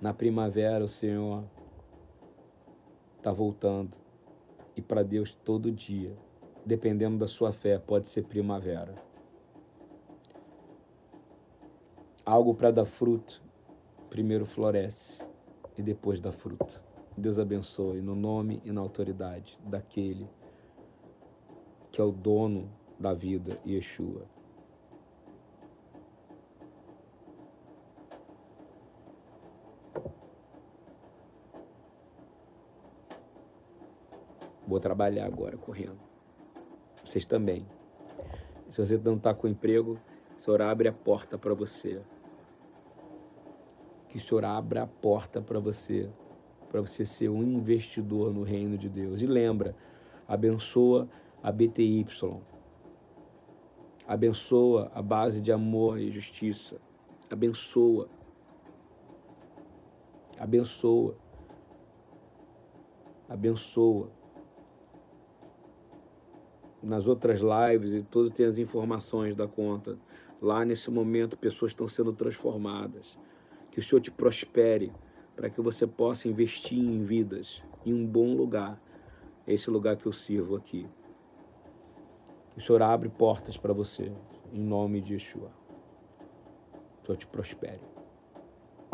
Na 0.00 0.14
primavera 0.14 0.84
o 0.84 0.88
Senhor 0.88 1.42
está 3.16 3.32
voltando 3.32 3.96
e 4.76 4.80
para 4.80 5.02
Deus 5.02 5.34
todo 5.44 5.72
dia 5.72 6.16
dependendo 6.64 7.18
da 7.18 7.26
sua 7.26 7.52
fé, 7.52 7.76
pode 7.76 8.06
ser 8.06 8.22
primavera. 8.22 8.94
algo 12.24 12.54
para 12.54 12.70
dar 12.70 12.84
fruto, 12.84 13.42
primeiro 14.08 14.46
floresce 14.46 15.18
e 15.76 15.82
depois 15.82 16.20
dá 16.20 16.32
fruto. 16.32 16.80
Deus 17.16 17.38
abençoe 17.38 18.00
no 18.00 18.14
nome 18.14 18.60
e 18.64 18.72
na 18.72 18.80
autoridade 18.80 19.58
daquele 19.64 20.28
que 21.94 22.00
é 22.00 22.04
o 22.04 22.10
dono 22.10 22.68
da 22.98 23.14
vida, 23.14 23.56
Yeshua. 23.64 24.26
Vou 34.66 34.80
trabalhar 34.80 35.26
agora 35.26 35.56
correndo. 35.56 36.00
Vocês 37.04 37.24
também. 37.24 37.64
Se 38.70 38.84
você 38.84 38.98
não 38.98 39.14
está 39.14 39.32
com 39.32 39.46
emprego, 39.46 40.00
o 40.36 40.40
Senhor 40.40 40.62
abre 40.62 40.88
a 40.88 40.92
porta 40.92 41.38
para 41.38 41.54
você. 41.54 42.02
Que 44.14 44.18
o 44.18 44.20
Senhor 44.20 44.44
abra 44.44 44.84
a 44.84 44.86
porta 44.86 45.42
para 45.42 45.58
você, 45.58 46.08
para 46.70 46.80
você 46.80 47.04
ser 47.04 47.28
um 47.28 47.42
investidor 47.42 48.32
no 48.32 48.44
reino 48.44 48.78
de 48.78 48.88
Deus. 48.88 49.20
E 49.20 49.26
lembra, 49.26 49.74
abençoa 50.28 51.08
a 51.42 51.50
BTY. 51.50 52.06
Abençoa 54.06 54.88
a 54.94 55.02
base 55.02 55.40
de 55.40 55.50
amor 55.50 55.98
e 55.98 56.12
justiça. 56.12 56.80
Abençoa. 57.28 58.08
Abençoa. 60.38 61.16
Abençoa 63.28 64.12
nas 66.80 67.08
outras 67.08 67.40
lives 67.40 67.92
e 67.94 68.02
tudo 68.04 68.30
tem 68.30 68.46
as 68.46 68.58
informações 68.58 69.34
da 69.34 69.48
conta. 69.48 69.98
Lá 70.40 70.64
nesse 70.64 70.88
momento, 70.88 71.36
pessoas 71.36 71.72
estão 71.72 71.88
sendo 71.88 72.12
transformadas. 72.12 73.18
Que 73.74 73.80
o 73.80 73.82
Senhor 73.82 74.00
te 74.00 74.12
prospere 74.12 74.92
para 75.34 75.50
que 75.50 75.60
você 75.60 75.84
possa 75.84 76.28
investir 76.28 76.78
em 76.78 77.02
vidas, 77.02 77.60
em 77.84 77.92
um 77.92 78.06
bom 78.06 78.32
lugar. 78.36 78.80
Esse 79.48 79.68
lugar 79.68 79.96
que 79.96 80.06
eu 80.06 80.12
sirvo 80.12 80.54
aqui. 80.54 80.86
Que 82.52 82.58
o 82.58 82.60
Senhor 82.60 82.82
abre 82.82 83.08
portas 83.08 83.56
para 83.56 83.72
você, 83.72 84.12
em 84.52 84.60
nome 84.60 85.00
de 85.00 85.14
Yeshua. 85.14 85.50
Que 86.98 87.02
o 87.02 87.06
Senhor 87.06 87.16
te 87.16 87.26
prospere. 87.26 87.93